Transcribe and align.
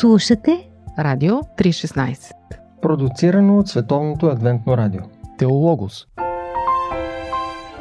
Слушате 0.00 0.68
Радио 0.98 1.34
316 1.34 2.32
Продуцирано 2.82 3.58
от 3.58 3.68
Световното 3.68 4.26
адвентно 4.26 4.76
радио. 4.76 5.00
Теологос. 5.38 6.06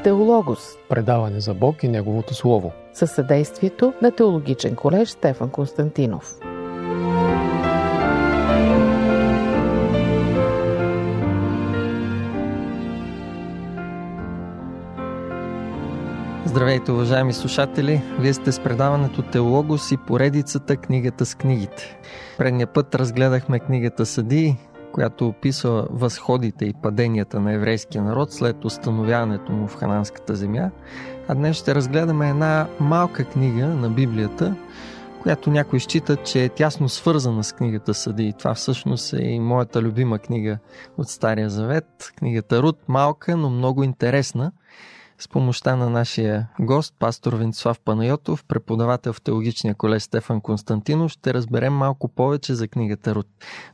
Теологос. 0.03 0.59
Предаване 0.89 1.39
за 1.39 1.53
Бог 1.53 1.83
и 1.83 1.87
Неговото 1.87 2.33
Слово. 2.33 2.71
Със 2.93 3.11
съдействието 3.11 3.93
на 4.01 4.11
Теологичен 4.11 4.75
колеж 4.75 5.09
Стефан 5.09 5.49
Константинов 5.49 6.35
Здравейте, 16.55 16.91
уважаеми 16.91 17.33
слушатели! 17.33 18.01
Вие 18.19 18.33
сте 18.33 18.51
с 18.51 18.59
предаването 18.59 19.21
Теологос 19.21 19.91
и 19.91 19.97
поредицата 19.97 20.77
Книгата 20.77 21.25
с 21.25 21.35
книгите. 21.35 21.99
Предния 22.37 22.67
път 22.67 22.95
разгледахме 22.95 23.59
книгата 23.59 24.05
Съди, 24.05 24.57
която 24.91 25.27
описва 25.27 25.87
възходите 25.91 26.65
и 26.65 26.73
паденията 26.83 27.39
на 27.39 27.53
еврейския 27.53 28.03
народ 28.03 28.33
след 28.33 28.65
установяването 28.65 29.51
му 29.51 29.67
в 29.67 29.75
хананската 29.75 30.35
земя. 30.35 30.71
А 31.27 31.35
днес 31.35 31.57
ще 31.57 31.75
разгледаме 31.75 32.29
една 32.29 32.67
малка 32.79 33.25
книга 33.25 33.67
на 33.67 33.89
Библията, 33.89 34.55
която 35.21 35.49
някой 35.49 35.79
счита, 35.79 36.15
че 36.15 36.43
е 36.43 36.49
тясно 36.49 36.89
свързана 36.89 37.43
с 37.43 37.53
книгата 37.53 37.93
Съди. 37.93 38.33
Това 38.39 38.53
всъщност 38.53 39.13
е 39.13 39.23
и 39.23 39.39
моята 39.39 39.81
любима 39.81 40.19
книга 40.19 40.57
от 40.97 41.09
Стария 41.09 41.49
Завет. 41.49 42.11
Книгата 42.17 42.61
Руд, 42.61 42.77
малка, 42.87 43.37
но 43.37 43.49
много 43.49 43.83
интересна– 43.83 44.51
с 45.19 45.27
помощта 45.27 45.75
на 45.75 45.89
нашия 45.89 46.49
гост, 46.59 46.95
пастор 46.99 47.33
Венцислав 47.33 47.79
Панайотов, 47.79 48.45
преподавател 48.45 49.13
в 49.13 49.21
Теологичния 49.21 49.75
колеж 49.75 50.03
Стефан 50.03 50.41
Константинов, 50.41 51.11
ще 51.11 51.33
разберем 51.33 51.73
малко 51.73 52.07
повече 52.07 52.53
за 52.53 52.67
книгата 52.67 53.15
Руд. 53.15 53.27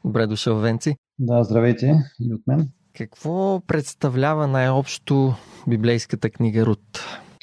Добре 0.06 0.28
дошъл, 0.28 0.58
Венци. 0.58 0.96
Да, 1.20 1.44
здравейте 1.44 1.96
и 2.20 2.34
от 2.34 2.42
мен. 2.48 2.70
Какво 2.98 3.62
представлява 3.68 4.48
най-общо 4.48 5.34
библейската 5.68 6.30
книга 6.30 6.66
Руд? 6.66 6.80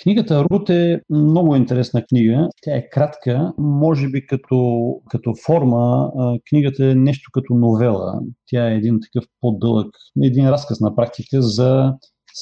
Книгата 0.03 0.45
Рут 0.45 0.71
е 0.71 1.01
много 1.11 1.57
интересна 1.57 2.05
книга. 2.09 2.49
Тя 2.63 2.77
е 2.77 2.89
кратка, 2.89 3.53
може 3.59 4.09
би 4.09 4.27
като, 4.27 4.87
като 5.11 5.35
форма. 5.47 6.11
Книгата 6.51 6.91
е 6.91 6.95
нещо 6.95 7.31
като 7.33 7.55
новела. 7.55 8.21
Тя 8.47 8.71
е 8.71 8.75
един 8.75 8.99
такъв 9.01 9.29
по-дълъг, 9.41 9.87
един 10.23 10.49
разказ 10.49 10.81
на 10.81 10.97
практика 10.97 11.43
за 11.43 11.95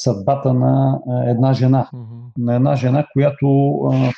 съдбата 0.03 0.55
на 0.55 1.01
една 1.27 1.53
жена. 1.53 1.91
На 2.39 2.55
една 2.55 2.77
жена, 2.77 3.07
която 3.13 3.47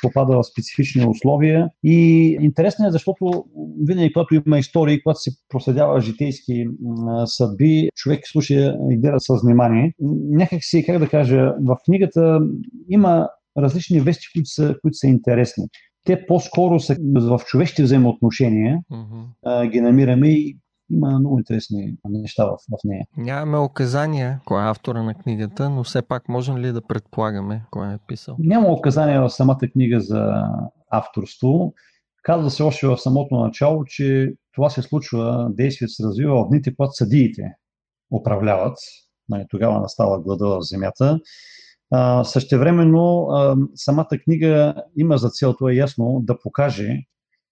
попада 0.01 0.37
в 0.37 0.43
специфични 0.43 1.05
условия. 1.05 1.69
И 1.83 2.27
интересно 2.41 2.87
е, 2.87 2.91
защото 2.91 3.45
винаги, 3.87 4.13
когато 4.13 4.35
има 4.35 4.59
истории, 4.59 5.01
когато 5.03 5.19
се 5.19 5.31
проследява 5.49 6.01
житейски 6.01 6.65
съдби, 7.25 7.89
човек 7.95 8.19
слуша 8.25 8.77
и 8.91 8.97
гледа 8.97 9.19
с 9.19 9.41
внимание. 9.43 9.93
Някак 10.29 10.59
си, 10.63 10.85
как 10.85 10.99
да 10.99 11.09
кажа, 11.09 11.53
в 11.65 11.77
книгата 11.85 12.39
има 12.89 13.29
различни 13.57 13.99
вести, 13.99 14.25
които 14.33 14.49
са, 14.49 14.75
които 14.81 14.97
са 14.97 15.07
интересни 15.07 15.65
те 16.09 16.25
по-скоро 16.25 16.79
са 16.79 16.95
в 17.15 17.41
човешки 17.45 17.83
взаимоотношения, 17.83 18.79
mm-hmm. 18.91 19.25
а, 19.45 19.67
ги 19.67 19.81
намираме 19.81 20.27
и 20.27 20.57
има 20.91 21.19
много 21.19 21.39
интересни 21.39 21.97
неща 22.09 22.45
в, 22.45 22.49
в 22.49 22.77
нея. 22.83 23.05
Нямаме 23.17 23.57
указания 23.57 24.41
кой 24.45 24.63
е 24.63 24.69
автора 24.69 25.03
на 25.03 25.13
книгата, 25.13 25.69
но 25.69 25.83
все 25.83 26.01
пак 26.01 26.29
можем 26.29 26.57
ли 26.57 26.71
да 26.71 26.81
предполагаме 26.81 27.65
кой 27.71 27.93
е 27.93 27.97
писал? 28.07 28.35
Няма 28.39 28.69
указания 28.69 29.21
в 29.21 29.29
самата 29.29 29.59
книга 29.73 29.99
за 29.99 30.45
авторство. 30.91 31.73
Казва 32.23 32.51
се 32.51 32.63
още 32.63 32.87
в 32.87 32.97
самото 32.97 33.35
начало, 33.35 33.85
че 33.85 34.33
това 34.53 34.69
се 34.69 34.81
случва, 34.81 35.49
действието 35.51 35.93
се 35.93 36.03
развива 36.03 36.43
в 36.43 36.47
дните, 36.49 36.75
когато 36.75 36.93
съдиите 36.93 37.53
управляват. 38.11 38.77
Нали, 39.29 39.45
тогава 39.49 39.79
настава 39.79 40.19
глада 40.19 40.47
в 40.47 40.61
земята. 40.61 41.19
А, 41.91 42.23
същевременно 42.23 43.27
а, 43.29 43.55
самата 43.75 44.17
книга 44.23 44.75
има 44.97 45.17
за 45.17 45.29
цел, 45.29 45.53
това 45.53 45.71
е 45.71 45.75
ясно, 45.75 46.21
да 46.23 46.39
покаже 46.39 46.97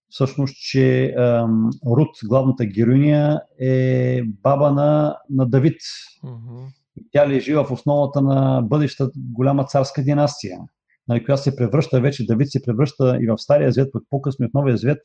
всъщност, 0.09 0.55
че 0.55 1.13
ам, 1.17 1.69
Рут, 1.85 2.09
главната 2.25 2.65
героиня, 2.65 3.41
е 3.61 4.21
баба 4.23 4.71
на, 4.71 5.17
на 5.29 5.45
Давид. 5.45 5.81
Mm-hmm. 6.23 6.65
Тя 7.11 7.29
лежи 7.29 7.53
в 7.53 7.67
основата 7.71 8.21
на 8.21 8.61
бъдеща 8.61 9.09
голяма 9.15 9.65
царска 9.65 10.03
династия, 10.03 10.59
нали, 11.07 11.25
която 11.25 11.43
се 11.43 11.55
превръща 11.55 12.01
вече, 12.01 12.25
Давид 12.25 12.51
се 12.51 12.61
превръща 12.61 13.17
и 13.21 13.27
в 13.27 13.37
Стария 13.37 13.71
Звет, 13.71 13.89
пък 13.93 14.03
по-късно 14.09 14.47
в 14.47 14.53
Новия 14.53 14.77
Звет, 14.77 14.97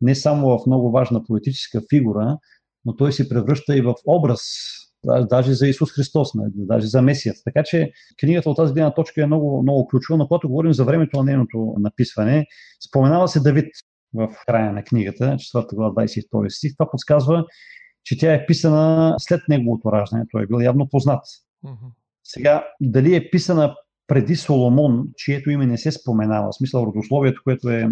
не 0.00 0.14
само 0.14 0.48
в 0.48 0.66
много 0.66 0.90
важна 0.90 1.24
политическа 1.24 1.82
фигура, 1.90 2.38
но 2.84 2.96
той 2.96 3.12
се 3.12 3.28
превръща 3.28 3.76
и 3.76 3.80
в 3.80 3.94
образ, 4.06 4.40
даже 5.30 5.54
за 5.54 5.68
Исус 5.68 5.92
Христос, 5.92 6.34
нали, 6.34 6.50
даже 6.54 6.86
за 6.86 7.02
Месията. 7.02 7.40
Така 7.44 7.62
че 7.62 7.90
книгата 8.20 8.50
от 8.50 8.56
тази 8.56 8.72
гледна 8.72 8.94
точка 8.94 9.22
е 9.22 9.26
много, 9.26 9.62
много 9.62 9.86
ключова, 9.86 10.18
но 10.18 10.28
когато 10.28 10.48
говорим 10.48 10.72
за 10.72 10.84
времето 10.84 11.16
на 11.16 11.24
нейното 11.24 11.74
написване, 11.78 12.46
споменава 12.88 13.28
се 13.28 13.40
Давид 13.40 13.66
в 14.14 14.28
края 14.46 14.72
на 14.72 14.84
книгата, 14.84 15.24
4 15.24 15.74
глава 15.74 15.94
22 15.94 16.48
стих. 16.48 16.72
Това 16.78 16.90
подсказва, 16.90 17.44
че 18.04 18.18
тя 18.18 18.34
е 18.34 18.46
писана 18.46 19.14
след 19.18 19.40
неговото 19.48 19.92
раждане. 19.92 20.24
Той 20.32 20.42
е 20.42 20.46
бил 20.46 20.60
явно 20.60 20.88
познат. 20.88 21.24
Mm-hmm. 21.66 21.90
Сега, 22.24 22.64
дали 22.80 23.16
е 23.16 23.30
писана 23.30 23.74
преди 24.06 24.36
Соломон, 24.36 25.04
чието 25.16 25.50
име 25.50 25.66
не 25.66 25.78
се 25.78 25.92
споменава, 25.92 26.50
в 26.50 26.56
смисъл 26.56 26.82
родословието, 26.82 27.40
което 27.44 27.68
е 27.68 27.90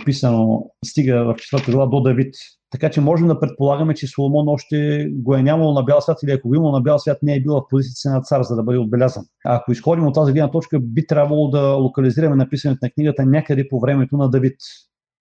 описано, 0.00 0.70
стига 0.84 1.24
в 1.24 1.34
4 1.34 1.72
глава 1.72 1.86
до 1.86 2.00
Давид. 2.00 2.34
Така 2.70 2.90
че 2.90 3.00
можем 3.00 3.26
да 3.26 3.40
предполагаме, 3.40 3.94
че 3.94 4.06
Соломон 4.06 4.48
още 4.48 5.08
го 5.10 5.34
е 5.34 5.42
нямало 5.42 5.72
на 5.72 5.82
бял 5.82 6.00
свят 6.00 6.18
или 6.22 6.32
ако 6.32 6.48
го 6.48 6.54
имал 6.54 6.72
на 6.72 6.80
бял 6.80 6.98
свят, 6.98 7.18
не 7.22 7.34
е 7.34 7.40
бил 7.40 7.52
в 7.52 7.68
позицията 7.70 8.16
на 8.16 8.22
цар, 8.22 8.42
за 8.42 8.56
да 8.56 8.62
бъде 8.62 8.78
отбелязан. 8.78 9.24
А 9.44 9.56
ако 9.56 9.72
изходим 9.72 10.06
от 10.06 10.14
тази 10.14 10.32
гледна 10.32 10.50
точка, 10.50 10.80
би 10.80 11.06
трябвало 11.06 11.50
да 11.50 11.60
локализираме 11.60 12.36
написането 12.36 12.78
на 12.82 12.90
книгата 12.90 13.26
някъде 13.26 13.68
по 13.68 13.80
времето 13.80 14.16
на 14.16 14.30
Давид 14.30 14.56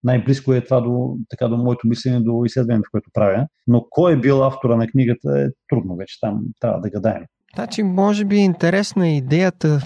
най-близко 0.03 0.53
е 0.53 0.63
това 0.63 0.81
до, 0.81 1.18
така, 1.30 1.47
до 1.47 1.58
моето 1.58 1.88
мислене, 1.88 2.19
до 2.19 2.46
изследването, 2.46 2.90
което 2.91 3.09
правя. 3.13 3.47
Но 3.68 3.85
кой 3.90 4.13
е 4.13 4.19
бил 4.19 4.44
автора 4.44 4.75
на 4.75 4.88
книгата 4.88 5.40
е 5.40 5.46
трудно 5.69 5.96
вече. 5.96 6.19
Там 6.19 6.40
трябва 6.59 6.81
да 6.81 6.90
гадаем. 6.90 7.24
Значи, 7.56 7.84
може 7.84 8.25
би 8.25 8.35
интересна 8.35 9.08
е 9.08 9.18
идеята, 9.18 9.80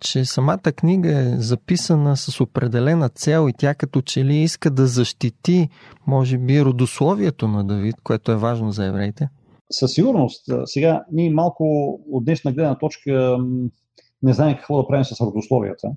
че 0.00 0.24
самата 0.24 0.58
книга 0.58 1.18
е 1.18 1.36
записана 1.36 2.16
с 2.16 2.40
определена 2.40 3.08
цел 3.08 3.48
и 3.48 3.52
тя 3.58 3.74
като 3.74 4.02
че 4.02 4.24
ли 4.24 4.36
иска 4.36 4.70
да 4.70 4.86
защити, 4.86 5.68
може 6.06 6.38
би, 6.38 6.64
родословието 6.64 7.48
на 7.48 7.64
Давид, 7.64 7.96
което 8.04 8.32
е 8.32 8.36
важно 8.36 8.70
за 8.70 8.86
евреите. 8.86 9.28
Със 9.70 9.92
сигурност. 9.92 10.44
Сега 10.64 11.04
ние 11.12 11.30
малко 11.30 11.64
от 12.10 12.24
днешна 12.24 12.52
гледна 12.52 12.78
точка 12.78 13.38
не 14.22 14.32
знаем 14.32 14.56
какво 14.56 14.76
да 14.76 14.88
правим 14.88 15.04
с 15.04 15.20
родословията, 15.20 15.88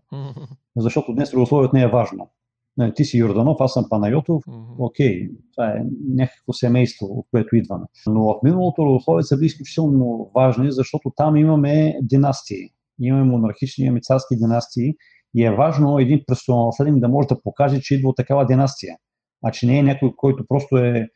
защото 0.78 1.14
днес 1.14 1.34
родословието 1.34 1.76
не 1.76 1.82
е 1.82 1.88
важно. 1.88 2.30
Нали, 2.78 2.94
ти 2.96 3.06
си 3.06 3.18
Йорданов, 3.18 3.58
аз 3.60 3.74
съм 3.74 3.86
Панайотов, 3.90 4.44
окей, 4.80 5.30
това 5.56 5.70
е 5.70 5.84
някакво 6.14 6.54
семейство, 6.54 7.06
от 7.06 7.26
което 7.32 7.56
идваме. 7.56 7.86
Но 8.08 8.24
в 8.24 8.44
миналото 8.44 8.86
родословие 8.86 9.24
са 9.24 9.38
били 9.38 9.46
изключително 9.46 10.32
важни, 10.36 10.72
защото 10.72 11.12
там 11.16 11.36
имаме 11.36 11.96
династии. 12.02 12.70
Имаме 13.00 13.24
монархични, 13.24 13.86
имаме 13.86 14.02
царски 14.02 14.36
династии 14.36 14.94
и 15.36 15.46
е 15.46 15.56
важно 15.56 16.00
един 16.00 16.22
престолонаследник 16.28 17.00
да 17.00 17.08
може 17.08 17.28
да 17.28 17.42
покаже, 17.42 17.82
че 17.82 17.96
идва 17.96 18.10
от 18.10 18.16
такава 18.16 18.46
династия, 18.46 18.96
а 19.44 19.52
че 19.52 19.66
не 19.66 19.80
е 19.80 19.84
някой, 19.84 20.14
който 20.18 20.46
просто 20.48 20.78
е 20.78 21.08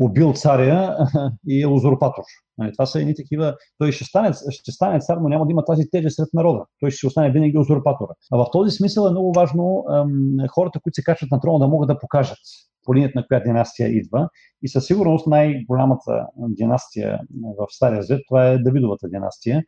убил 0.00 0.32
царя 0.32 0.96
и 1.48 1.62
е 1.62 1.66
узурпатор. 1.66 2.22
Нали, 2.58 2.72
това 2.72 2.86
са 2.86 3.00
едни 3.00 3.14
такива. 3.14 3.56
Той 3.78 3.92
ще 3.92 4.04
стане, 4.04 4.32
ще 4.50 4.72
стане 4.72 5.00
цар, 5.00 5.16
но 5.16 5.28
няма 5.28 5.46
да 5.46 5.52
има 5.52 5.64
тази 5.64 5.90
тежест 5.90 6.16
сред 6.16 6.28
народа. 6.34 6.64
Той 6.80 6.90
ще 6.90 7.06
остане 7.06 7.30
винаги 7.30 7.58
узурпатора. 7.58 8.12
А 8.32 8.36
в 8.36 8.46
този 8.52 8.76
смисъл 8.76 9.06
е 9.06 9.10
много 9.10 9.32
важно 9.32 9.84
ам, 9.90 10.36
хората, 10.54 10.80
които 10.82 10.94
се 10.94 11.02
качват 11.02 11.30
на 11.30 11.40
трона, 11.40 11.58
да 11.58 11.68
могат 11.68 11.88
да 11.88 11.98
покажат 11.98 12.38
по 12.84 12.94
линията 12.94 13.18
на 13.18 13.26
коя 13.26 13.40
династия 13.40 13.88
идва. 13.88 14.28
И 14.62 14.68
със 14.68 14.86
сигурност 14.86 15.26
най-голямата 15.26 16.26
династия 16.38 17.20
в 17.58 17.66
Стария 17.70 18.02
Звет, 18.02 18.20
това 18.28 18.46
е 18.46 18.58
Давидовата 18.58 19.08
династия. 19.08 19.62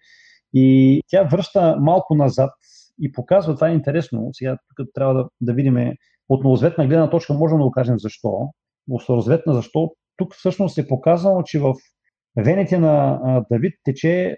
И 0.55 1.00
тя 1.08 1.23
връща 1.23 1.76
малко 1.81 2.14
назад 2.14 2.50
и 3.00 3.12
показва, 3.12 3.55
това 3.55 3.69
е 3.69 3.75
интересно, 3.75 4.29
сега 4.32 4.56
тук 4.76 4.88
трябва 4.94 5.14
да, 5.14 5.29
да 5.40 5.52
видим 5.52 5.93
от 6.29 6.44
новозветна 6.44 6.87
гледна 6.87 7.11
точка, 7.11 7.34
можем 7.34 7.58
да 7.58 7.64
го 7.64 7.70
кажем 7.70 7.99
защо. 7.99 8.49
От 8.90 9.02
старозветна 9.02 9.55
защо 9.55 9.90
тук 10.22 10.34
всъщност 10.34 10.78
е 10.78 10.88
показано, 10.88 11.42
че 11.42 11.60
в 11.60 11.74
вените 12.36 12.78
на 12.78 13.20
Давид 13.50 13.74
тече 13.84 14.36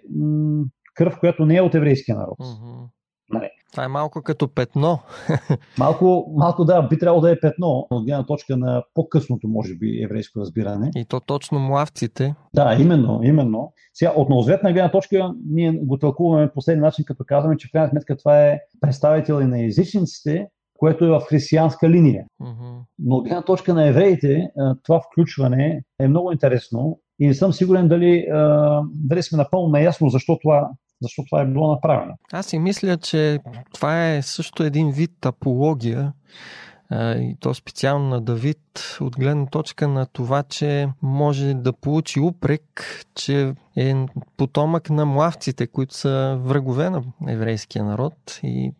кръв, 0.95 1.19
която 1.19 1.45
не 1.45 1.55
е 1.55 1.61
от 1.61 1.75
еврейския 1.75 2.17
народ. 2.17 2.37
Mm-hmm. 2.39 2.87
Нали. 3.29 3.49
Това 3.71 3.83
е 3.83 3.87
малко 3.87 4.21
като 4.21 4.47
петно. 4.47 4.99
малко, 5.79 6.33
малко 6.37 6.65
да, 6.65 6.81
би 6.81 6.99
трябвало 6.99 7.21
да 7.21 7.31
е 7.31 7.39
петно, 7.39 7.87
от 7.89 8.05
гледна 8.05 8.25
точка 8.25 8.57
на 8.57 8.83
по-късното, 8.93 9.47
може 9.47 9.75
би, 9.75 10.03
еврейско 10.03 10.39
разбиране. 10.39 10.91
И 10.95 11.05
то 11.05 11.19
точно 11.19 11.59
млавците. 11.59 12.35
Да, 12.53 12.77
именно, 12.79 13.19
именно. 13.23 13.73
Сега, 13.93 14.13
от 14.15 14.29
новозветна 14.29 14.73
гледна 14.73 14.91
точка, 14.91 15.33
ние 15.49 15.71
го 15.71 15.97
тълкуваме 15.97 16.47
по 16.47 16.53
последния 16.53 16.81
начин, 16.81 17.05
като 17.05 17.23
казваме, 17.27 17.57
че 17.57 17.67
в 17.67 17.71
крайна 17.71 17.89
сметка 17.89 18.17
това 18.17 18.47
е 18.47 18.59
представители 18.81 19.45
на 19.45 19.65
езичниците, 19.65 20.47
което 20.79 21.05
е 21.05 21.09
в 21.09 21.21
християнска 21.29 21.89
линия. 21.89 22.23
Мгм. 22.39 22.79
Но 22.99 23.15
от 23.15 23.23
гледна 23.23 23.41
точка 23.41 23.73
на 23.73 23.87
евреите, 23.87 24.47
това 24.83 25.01
включване 25.01 25.81
е 25.99 26.07
много 26.07 26.31
интересно 26.31 26.99
и 27.19 27.27
не 27.27 27.33
съм 27.33 27.53
сигурен 27.53 27.87
дали, 27.87 28.25
дали 28.93 29.23
сме 29.23 29.37
напълно 29.37 29.69
наясно 29.69 30.09
защо 30.09 30.37
това, 30.41 30.69
защо 31.01 31.23
това 31.29 31.41
е 31.41 31.45
било 31.45 31.71
направено. 31.71 32.13
Аз 32.31 32.45
си 32.45 32.59
мисля, 32.59 32.97
че 32.97 33.39
това 33.73 34.11
е 34.11 34.21
също 34.21 34.63
един 34.63 34.91
вид 34.91 35.25
апология, 35.25 36.13
и 36.93 37.35
то 37.39 37.53
специално 37.53 38.09
на 38.09 38.21
Давид, 38.21 38.97
от 39.01 39.15
гледна 39.15 39.45
точка 39.45 39.87
на 39.87 40.05
това, 40.05 40.43
че 40.43 40.89
може 41.01 41.53
да 41.53 41.73
получи 41.73 42.19
упрек, 42.19 42.85
че 43.15 43.53
е 43.77 44.05
потомък 44.37 44.89
на 44.89 45.05
млавците, 45.05 45.67
които 45.67 45.95
са 45.95 46.39
врагове 46.41 46.89
на 46.89 47.03
еврейския 47.27 47.85
народ 47.85 48.39
и 48.43 48.71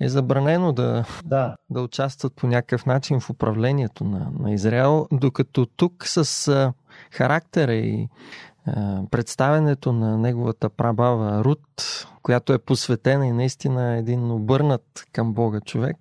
е 0.00 0.08
забранено 0.08 0.72
да, 0.72 1.04
Да, 1.24 1.56
да 1.70 1.82
участват 1.82 2.34
по 2.34 2.46
някакъв 2.46 2.86
начин 2.86 3.20
в 3.20 3.30
управлението 3.30 4.04
на, 4.04 4.30
на 4.38 4.52
Израел, 4.52 5.06
докато 5.12 5.66
тук 5.66 6.04
с 6.06 6.72
характера 7.10 7.74
и 7.74 8.08
представенето 9.10 9.92
на 9.92 10.18
неговата 10.18 10.70
прабава 10.70 11.44
Рут, 11.44 11.60
която 12.22 12.52
е 12.52 12.58
посветена 12.58 13.26
и 13.26 13.32
наистина 13.32 13.94
е 13.94 13.98
един 13.98 14.30
обърнат 14.30 15.06
към 15.12 15.34
Бога 15.34 15.60
човек, 15.60 15.96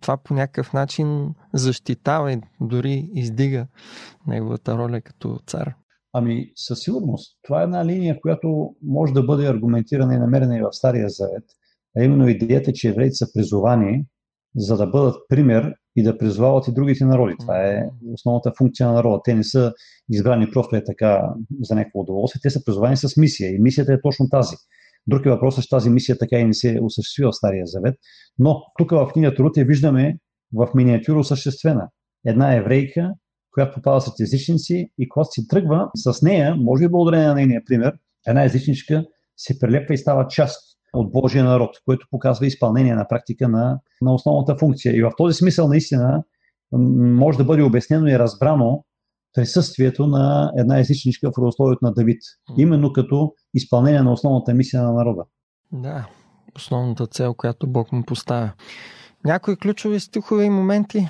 това 0.00 0.16
по 0.16 0.34
някакъв 0.34 0.72
начин 0.72 1.34
защитава 1.54 2.32
и 2.32 2.40
дори 2.60 3.10
издига 3.14 3.66
неговата 4.26 4.78
роля 4.78 5.00
като 5.00 5.38
цар. 5.46 5.74
Ами, 6.12 6.52
със 6.56 6.80
сигурност. 6.80 7.38
Това 7.42 7.60
е 7.60 7.64
една 7.64 7.84
линия, 7.84 8.20
която 8.20 8.74
може 8.82 9.12
да 9.12 9.22
бъде 9.22 9.46
аргументирана 9.46 10.14
и 10.14 10.18
намерена 10.18 10.58
и 10.58 10.62
в 10.62 10.72
Стария 10.72 11.08
Завет. 11.08 11.44
А 11.98 12.02
именно 12.02 12.28
идеята, 12.28 12.72
че 12.72 12.88
евреите 12.88 13.14
са 13.14 13.26
призовани 13.34 14.04
за 14.56 14.76
да 14.76 14.86
бъдат 14.86 15.16
пример 15.28 15.74
и 15.96 16.02
да 16.02 16.18
призовават 16.18 16.68
и 16.68 16.72
другите 16.72 17.04
народи. 17.04 17.34
Това 17.40 17.62
е 17.62 17.82
основната 18.12 18.52
функция 18.58 18.86
на 18.86 18.92
народа. 18.92 19.20
Те 19.24 19.34
не 19.34 19.44
са 19.44 19.72
избрани 20.10 20.50
просто 20.50 20.76
е 20.76 20.84
така 20.84 21.22
за 21.60 21.74
някакво 21.74 22.00
удоволствие, 22.00 22.40
те 22.42 22.50
са 22.50 22.64
призовани 22.64 22.96
с 22.96 23.16
мисия. 23.16 23.50
И 23.50 23.58
мисията 23.58 23.92
е 23.92 24.00
точно 24.00 24.28
тази. 24.28 24.56
Друг 25.06 25.26
е 25.26 25.30
въпросът, 25.30 25.64
че 25.64 25.70
тази 25.70 25.90
мисия 25.90 26.18
така 26.18 26.36
и 26.36 26.44
не 26.44 26.54
се 26.54 26.78
осъществи 26.82 27.24
в 27.24 27.32
Стария 27.32 27.66
Завет. 27.66 27.94
Но 28.38 28.62
тук 28.78 28.90
в 28.90 29.10
книгата 29.12 29.42
Рут 29.42 29.56
я 29.56 29.64
виждаме 29.64 30.18
в 30.54 30.68
миниатюра 30.74 31.18
осъществена. 31.18 31.88
Една 32.26 32.54
еврейка, 32.54 33.10
която 33.50 33.74
попада 33.74 34.00
сред 34.00 34.20
езичници 34.20 34.90
и 34.98 35.08
когато 35.08 35.28
си 35.30 35.48
тръгва 35.48 35.88
с 35.94 36.22
нея, 36.22 36.56
може 36.56 36.84
би 36.84 36.88
благодарение 36.88 37.28
на 37.28 37.34
нейния 37.34 37.62
пример, 37.66 37.92
една 38.26 38.44
езичничка 38.44 39.04
се 39.36 39.58
прилепва 39.58 39.94
и 39.94 39.98
става 39.98 40.28
част 40.28 40.65
от 40.92 41.12
Божия 41.12 41.44
народ, 41.44 41.70
което 41.84 42.06
показва 42.10 42.46
изпълнение 42.46 42.94
на 42.94 43.08
практика 43.08 43.48
на, 43.48 43.80
на 44.02 44.14
основната 44.14 44.56
функция. 44.56 44.96
И 44.96 45.02
в 45.02 45.12
този 45.16 45.34
смисъл 45.34 45.68
наистина 45.68 46.22
може 46.72 47.38
да 47.38 47.44
бъде 47.44 47.62
обяснено 47.62 48.06
и 48.06 48.18
разбрано 48.18 48.84
присъствието 49.34 50.06
на 50.06 50.52
една 50.58 50.80
езичничка 50.80 51.30
в 51.30 51.38
родословието 51.38 51.84
на 51.84 51.92
Давид, 51.92 52.22
именно 52.58 52.92
като 52.92 53.32
изпълнение 53.54 54.02
на 54.02 54.12
основната 54.12 54.54
мисия 54.54 54.82
на 54.82 54.92
народа. 54.92 55.24
Да, 55.72 56.08
основната 56.56 57.06
цел, 57.06 57.34
която 57.34 57.66
Бог 57.66 57.92
му 57.92 58.04
поставя. 58.04 58.52
Някои 59.24 59.56
ключови 59.56 60.00
стихове 60.00 60.44
и 60.44 60.50
моменти, 60.50 61.08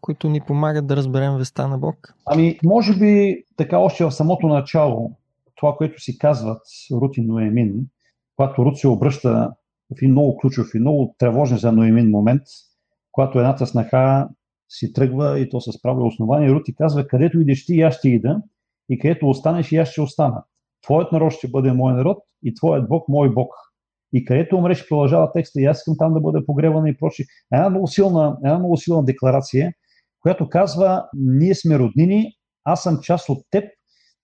които 0.00 0.28
ни 0.28 0.40
помагат 0.40 0.86
да 0.86 0.96
разберем 0.96 1.36
веста 1.36 1.68
на 1.68 1.78
Бог. 1.78 2.14
Ами, 2.26 2.58
може 2.64 2.98
би 2.98 3.42
така 3.56 3.78
още 3.78 4.04
в 4.04 4.12
самото 4.12 4.46
начало, 4.46 5.16
това, 5.56 5.74
което 5.76 6.02
си 6.02 6.18
казват 6.18 6.62
Рут 6.92 7.16
и 7.16 7.20
Ноемин, 7.20 7.86
когато 8.40 8.64
Рут 8.64 8.78
се 8.78 8.88
обръща 8.88 9.52
в 9.90 10.02
един 10.02 10.10
много 10.10 10.36
ключов 10.36 10.66
и 10.74 10.78
много 10.78 11.14
тревожен 11.18 11.58
за 11.58 11.72
Ноемин 11.72 12.10
момент, 12.10 12.42
когато 13.12 13.38
едната 13.38 13.66
снаха 13.66 14.28
си 14.68 14.92
тръгва 14.92 15.40
и 15.40 15.48
то 15.48 15.60
с 15.60 15.82
право 15.82 16.06
основание, 16.06 16.50
Рут 16.50 16.68
и 16.68 16.74
казва, 16.74 17.06
където 17.06 17.40
идеш 17.40 17.66
ти, 17.66 17.80
аз 17.80 17.94
ще 17.94 18.08
ида, 18.08 18.42
и 18.88 18.98
където 18.98 19.28
останеш, 19.28 19.72
и 19.72 19.76
аз 19.76 19.88
ще 19.88 20.00
остана. 20.00 20.44
Твоят 20.82 21.12
народ 21.12 21.32
ще 21.32 21.48
бъде 21.48 21.72
мой 21.72 21.92
народ 21.92 22.18
и 22.42 22.54
твоят 22.54 22.88
Бог 22.88 23.08
мой 23.08 23.34
Бог. 23.34 23.52
И 24.12 24.24
където 24.24 24.56
умреш, 24.56 24.88
продължава 24.88 25.32
текста, 25.32 25.60
и 25.60 25.64
аз 25.64 25.78
искам 25.78 25.94
там 25.98 26.14
да 26.14 26.20
бъда 26.20 26.46
погребана 26.46 26.88
и 26.88 26.96
прочи. 26.96 27.24
Една 27.52 27.70
много 27.70 27.86
силна, 27.86 28.38
една 28.44 28.58
много 28.58 28.76
силна 28.76 29.04
декларация, 29.04 29.72
която 30.20 30.48
казва, 30.48 31.04
ние 31.14 31.54
сме 31.54 31.78
роднини, 31.78 32.32
аз 32.64 32.82
съм 32.82 32.98
част 33.02 33.28
от 33.28 33.38
теб, 33.50 33.64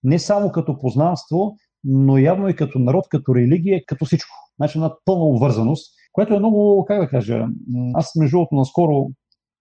не 0.03 0.19
само 0.19 0.51
като 0.51 0.79
познанство, 0.79 1.55
но 1.83 2.17
явно 2.17 2.49
и 2.49 2.55
като 2.55 2.79
народ, 2.79 3.05
като 3.09 3.35
религия, 3.35 3.81
като 3.87 4.05
всичко. 4.05 4.35
Значи 4.57 4.77
една 4.77 4.93
пълна 5.05 5.25
обвързаност, 5.25 5.93
което 6.13 6.33
е 6.33 6.39
много, 6.39 6.85
как 6.87 7.01
да 7.01 7.09
кажа, 7.09 7.45
аз 7.93 8.15
между 8.15 8.37
другото 8.37 8.55
наскоро 8.55 9.07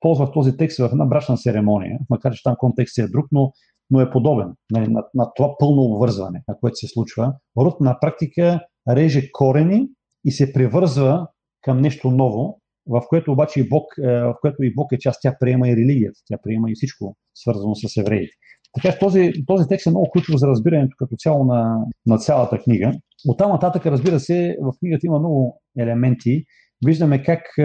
ползвах 0.00 0.32
този 0.32 0.56
текст 0.56 0.78
в 0.78 0.88
една 0.92 1.06
брачна 1.06 1.36
церемония, 1.36 1.98
макар 2.10 2.32
че 2.32 2.42
там 2.42 2.54
контекстът 2.58 3.08
е 3.08 3.12
друг, 3.12 3.26
но, 3.32 3.52
но 3.90 4.00
е 4.00 4.10
подобен 4.10 4.52
нали, 4.70 4.88
на, 4.88 5.04
на 5.14 5.30
това 5.36 5.54
пълно 5.58 5.82
обвързване, 5.82 6.42
на 6.48 6.56
което 6.60 6.76
се 6.76 6.88
случва. 6.88 7.34
Род 7.58 7.80
на 7.80 8.00
практика 8.00 8.60
реже 8.88 9.32
корени 9.32 9.88
и 10.24 10.30
се 10.30 10.52
превързва 10.52 11.26
към 11.62 11.80
нещо 11.80 12.10
ново, 12.10 12.60
в 12.86 13.02
което 13.08 13.32
обаче 13.32 13.60
и 13.60 13.68
Бог, 13.68 13.84
е, 13.98 14.20
в 14.22 14.34
което 14.40 14.62
и 14.62 14.74
Бог 14.74 14.92
е 14.92 14.98
част, 14.98 15.18
тя 15.22 15.36
приема 15.40 15.68
и 15.68 15.76
религията, 15.76 16.20
тя 16.26 16.36
приема 16.42 16.70
и 16.70 16.74
всичко 16.74 17.16
свързано 17.34 17.74
с 17.74 17.96
евреите. 17.96 18.32
Така 18.76 18.92
че 18.92 18.98
този, 18.98 19.32
този 19.46 19.68
текст 19.68 19.86
е 19.86 19.90
много 19.90 20.10
ключов 20.10 20.36
за 20.36 20.46
разбирането 20.46 20.96
като 20.98 21.16
цяло 21.16 21.44
на, 21.44 21.84
на 22.06 22.18
цялата 22.18 22.58
книга. 22.58 22.92
От 23.28 23.38
там 23.38 23.50
нататък, 23.50 23.86
разбира 23.86 24.20
се, 24.20 24.56
в 24.62 24.72
книгата 24.78 25.06
има 25.06 25.18
много 25.18 25.60
елементи. 25.78 26.44
Виждаме 26.86 27.22
как, 27.22 27.40
е, 27.58 27.62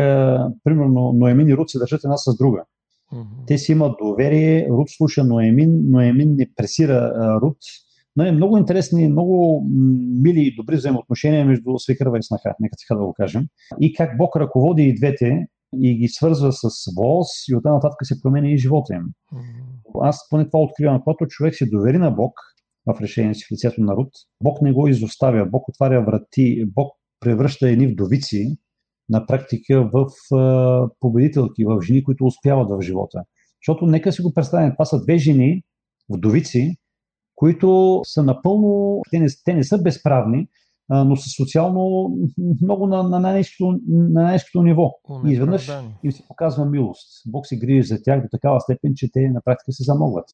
примерно, 0.64 1.14
Ноемин 1.14 1.48
и 1.48 1.58
Рут 1.58 1.70
се 1.70 1.80
държат 1.80 2.04
една 2.04 2.18
с 2.18 2.38
друга. 2.38 2.64
Те 3.48 3.58
си 3.58 3.72
имат 3.72 3.96
доверие, 4.02 4.68
Рут 4.70 4.90
слуша 4.90 5.24
Ноемин, 5.24 5.82
Ноемин 5.90 6.36
не 6.36 6.48
пресира 6.56 7.14
а, 7.16 7.42
Рут. 7.42 7.58
Но 8.16 8.26
е 8.26 8.32
много 8.32 8.58
интересни, 8.58 9.08
много 9.08 9.66
мили 10.24 10.40
и 10.40 10.56
добри 10.56 10.76
взаимоотношения 10.76 11.46
между 11.46 11.78
свекърва 11.78 12.18
и 12.18 12.24
снаха, 12.24 12.54
нека 12.60 12.76
така 12.88 13.00
да 13.00 13.06
го 13.06 13.14
кажем. 13.14 13.46
И 13.80 13.94
как 13.94 14.18
Бог 14.18 14.36
ръководи 14.36 14.84
и 14.84 14.96
двете 14.96 15.48
и 15.82 15.98
ги 15.98 16.08
свързва 16.08 16.52
с 16.52 16.70
волос 16.98 17.28
и 17.50 17.56
оттам 17.56 17.74
нататък 17.74 17.98
се 18.04 18.22
променя 18.22 18.48
и 18.48 18.58
живота 18.58 18.94
им. 18.94 19.04
Аз 20.02 20.30
поне 20.30 20.46
това 20.50 20.64
откривам, 20.64 21.02
когато 21.04 21.28
човек 21.28 21.56
се 21.56 21.66
довери 21.66 21.98
на 21.98 22.12
Бог 22.12 22.34
в 22.86 23.02
решението 23.02 23.40
си 23.40 23.46
в 23.46 23.52
лицето 23.52 23.82
на 23.82 23.96
Рут, 23.96 24.10
Бог 24.44 24.62
не 24.62 24.74
го 24.74 24.88
изоставя, 24.88 25.46
Бог 25.46 25.70
отваря 25.70 26.06
врати, 26.06 26.66
Бог 26.66 26.92
превръща 27.20 27.70
едни 27.70 27.88
вдовици 27.88 28.58
на 29.10 29.26
практика 29.26 29.90
в 29.94 30.06
победителки, 31.00 31.66
в 31.66 31.82
жени, 31.82 32.04
които 32.04 32.26
успяват 32.26 32.70
в 32.70 32.82
живота. 32.82 33.24
Защото 33.62 33.86
нека 33.86 34.12
си 34.12 34.22
го 34.22 34.34
представим, 34.34 34.72
това 34.72 34.86
са 34.86 35.02
две 35.04 35.18
жени, 35.18 35.64
вдовици, 36.10 36.76
които 37.36 38.02
са 38.04 38.24
напълно, 38.24 39.02
те 39.12 39.20
не, 39.20 39.28
те 39.46 39.54
не 39.54 39.64
са 39.64 39.78
безправни, 39.82 40.48
но 40.92 41.16
са 41.16 41.30
социално 41.30 42.12
много 42.62 42.88
на, 42.88 43.04
на 43.04 43.20
най-низкото, 43.20 43.80
на 43.90 44.22
най-низкото 44.22 44.64
ниво. 44.64 44.92
И 45.28 45.32
изведнъж 45.32 45.72
им 46.04 46.12
се 46.12 46.28
показва 46.28 46.66
милост. 46.66 47.08
Бог 47.28 47.48
се 47.48 47.58
грижи 47.58 47.88
за 47.88 48.04
тях 48.04 48.22
до 48.22 48.28
такава 48.32 48.62
степен, 48.62 48.92
че 48.96 49.12
те 49.12 49.30
на 49.30 49.42
практика 49.46 49.72
се 49.72 49.84
замогват. 49.84 50.26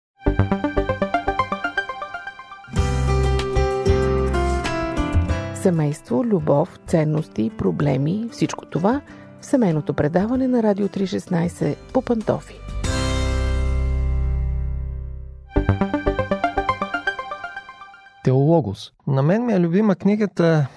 Семейство, 5.55 6.23
любов, 6.23 6.79
ценности, 6.87 7.51
проблеми, 7.57 8.25
всичко 8.31 8.65
това 8.65 9.01
в 9.41 9.45
семейното 9.45 9.93
предаване 9.93 10.47
на 10.47 10.63
Радио 10.63 10.87
316 10.87 11.75
по 11.93 12.01
Пантофи. 12.01 12.76
Теологос. 18.47 18.91
На 19.07 19.21
мен 19.21 19.45
ми 19.45 19.53
е 19.53 19.59
любима 19.59 19.95
книгата, 19.95 20.67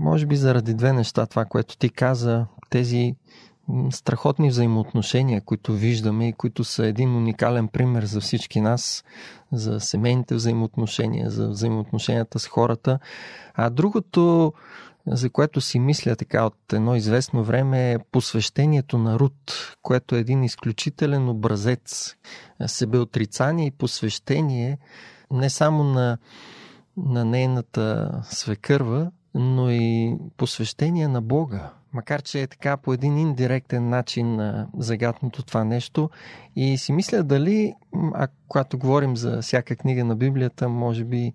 може 0.00 0.26
би 0.26 0.36
заради 0.36 0.74
две 0.74 0.92
неща. 0.92 1.26
Това, 1.26 1.44
което 1.44 1.76
ти 1.76 1.90
каза, 1.90 2.46
тези 2.70 3.14
страхотни 3.90 4.48
взаимоотношения, 4.48 5.40
които 5.40 5.72
виждаме 5.72 6.28
и 6.28 6.32
които 6.32 6.64
са 6.64 6.86
един 6.86 7.16
уникален 7.16 7.68
пример 7.68 8.04
за 8.04 8.20
всички 8.20 8.60
нас, 8.60 9.04
за 9.52 9.80
семейните 9.80 10.34
взаимоотношения, 10.34 11.30
за 11.30 11.48
взаимоотношенията 11.48 12.38
с 12.38 12.46
хората. 12.46 12.98
А 13.54 13.70
другото, 13.70 14.52
за 15.06 15.30
което 15.30 15.60
си 15.60 15.78
мисля 15.78 16.16
така 16.16 16.46
от 16.46 16.72
едно 16.72 16.96
известно 16.96 17.44
време 17.44 17.92
е 17.92 17.98
посвещението 17.98 18.98
на 18.98 19.18
Рут, 19.18 19.76
което 19.82 20.16
е 20.16 20.18
един 20.18 20.44
изключителен 20.44 21.28
образец. 21.28 22.14
Себеотрицание 22.66 23.66
и 23.66 23.70
посвещение 23.70 24.78
не 25.30 25.50
само 25.50 25.84
на 25.84 26.18
на 26.96 27.24
нейната 27.24 28.10
свекърва, 28.24 29.10
но 29.34 29.70
и 29.70 30.16
посвещение 30.36 31.08
на 31.08 31.22
Бога. 31.22 31.72
Макар, 31.92 32.22
че 32.22 32.42
е 32.42 32.46
така 32.46 32.76
по 32.76 32.92
един 32.92 33.18
индиректен 33.18 33.88
начин 33.88 34.40
а, 34.40 34.68
загатното 34.78 35.42
това 35.42 35.64
нещо. 35.64 36.10
И 36.56 36.78
си 36.78 36.92
мисля 36.92 37.22
дали, 37.22 37.74
а 38.14 38.28
когато 38.48 38.78
говорим 38.78 39.16
за 39.16 39.42
всяка 39.42 39.76
книга 39.76 40.04
на 40.04 40.16
Библията, 40.16 40.68
може 40.68 41.04
би 41.04 41.32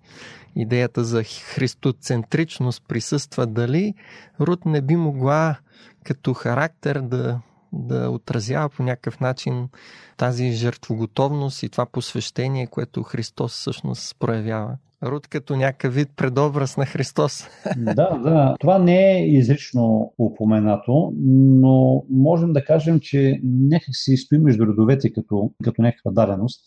идеята 0.56 1.04
за 1.04 1.24
христоцентричност 1.24 2.82
присъства, 2.88 3.46
дали 3.46 3.94
Рут 4.40 4.66
не 4.66 4.80
би 4.80 4.96
могла 4.96 5.56
като 6.04 6.34
характер 6.34 7.00
да 7.00 7.40
да 7.72 8.10
отразява 8.10 8.68
по 8.68 8.82
някакъв 8.82 9.20
начин 9.20 9.68
тази 10.16 10.52
жертвоготовност 10.52 11.62
и 11.62 11.68
това 11.68 11.86
посвещение, 11.86 12.66
което 12.66 13.02
Христос 13.02 13.52
всъщност 13.52 14.16
проявява. 14.18 14.76
Рут 15.02 15.28
като 15.28 15.56
някакъв 15.56 15.94
вид 15.94 16.08
предобраз 16.16 16.76
на 16.76 16.86
Христос. 16.86 17.48
Да, 17.76 18.18
да. 18.18 18.56
Това 18.60 18.78
не 18.78 19.12
е 19.12 19.26
изрично 19.26 20.12
упоменато, 20.18 21.12
но 21.20 22.04
можем 22.10 22.52
да 22.52 22.64
кажем, 22.64 23.00
че 23.00 23.40
някак 23.44 23.88
си 23.92 24.16
стои 24.16 24.38
между 24.38 24.66
редовете 24.66 25.12
като, 25.12 25.50
като 25.64 25.82
някаква 25.82 26.10
даденост. 26.10 26.60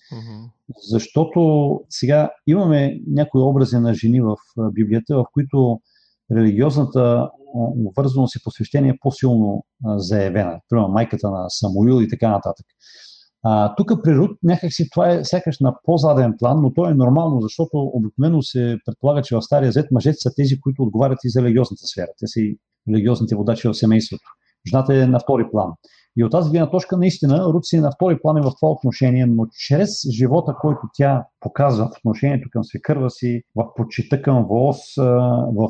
Защото 0.91 1.79
сега 1.89 2.31
имаме 2.47 2.99
някои 3.07 3.41
образи 3.41 3.77
на 3.77 3.93
жени 3.93 4.21
в 4.21 4.35
Библията, 4.73 5.15
в 5.15 5.25
които 5.33 5.79
религиозната 6.31 7.29
обвързаност 7.55 8.35
и 8.35 8.43
посвещение 8.43 8.89
е 8.89 8.97
по-силно 9.01 9.65
заявена. 9.85 10.59
Примерно 10.69 10.89
майката 10.89 11.31
на 11.31 11.45
Самуил 11.49 12.03
и 12.03 12.09
така 12.09 12.29
нататък. 12.29 12.65
Тук 13.77 13.91
при 14.03 14.15
Рут 14.15 14.37
някакси 14.43 14.89
това 14.89 15.09
е 15.09 15.23
сякаш 15.23 15.59
на 15.59 15.75
по-заден 15.83 16.33
план, 16.39 16.61
но 16.61 16.73
то 16.73 16.89
е 16.89 16.93
нормално, 16.93 17.41
защото 17.41 17.69
обикновено 17.73 18.41
се 18.41 18.77
предполага, 18.85 19.21
че 19.21 19.35
в 19.35 19.41
Стария 19.41 19.71
Зет 19.71 19.91
мъжете 19.91 20.17
са 20.17 20.31
тези, 20.35 20.59
които 20.59 20.83
отговарят 20.83 21.19
и 21.23 21.29
за 21.29 21.41
религиозната 21.41 21.87
сфера. 21.87 22.07
Те 22.19 22.27
са 22.27 22.39
и 22.39 22.57
религиозните 22.89 23.35
водачи 23.35 23.67
в 23.67 23.73
семейството. 23.73 24.23
Жената 24.69 24.95
е 24.95 25.07
на 25.07 25.19
втори 25.19 25.45
план. 25.51 25.71
И 26.17 26.23
от 26.23 26.31
тази 26.31 26.51
гледна 26.51 26.69
точка, 26.69 26.97
наистина, 26.97 27.45
Рут 27.45 27.63
е 27.73 27.81
на 27.81 27.91
втори 27.91 28.19
план 28.21 28.43
в 28.43 28.51
това 28.59 28.71
отношение, 28.71 29.25
но 29.25 29.45
чрез 29.51 29.89
живота, 30.11 30.55
който 30.61 30.81
тя 30.93 31.25
показва 31.39 31.85
в 31.85 31.97
отношението 31.97 32.49
към 32.51 32.63
свекърва 32.63 33.09
си, 33.09 33.41
в 33.55 33.65
почита 33.75 34.21
към 34.21 34.45
ВОЗ, 34.45 34.77
в 35.55 35.69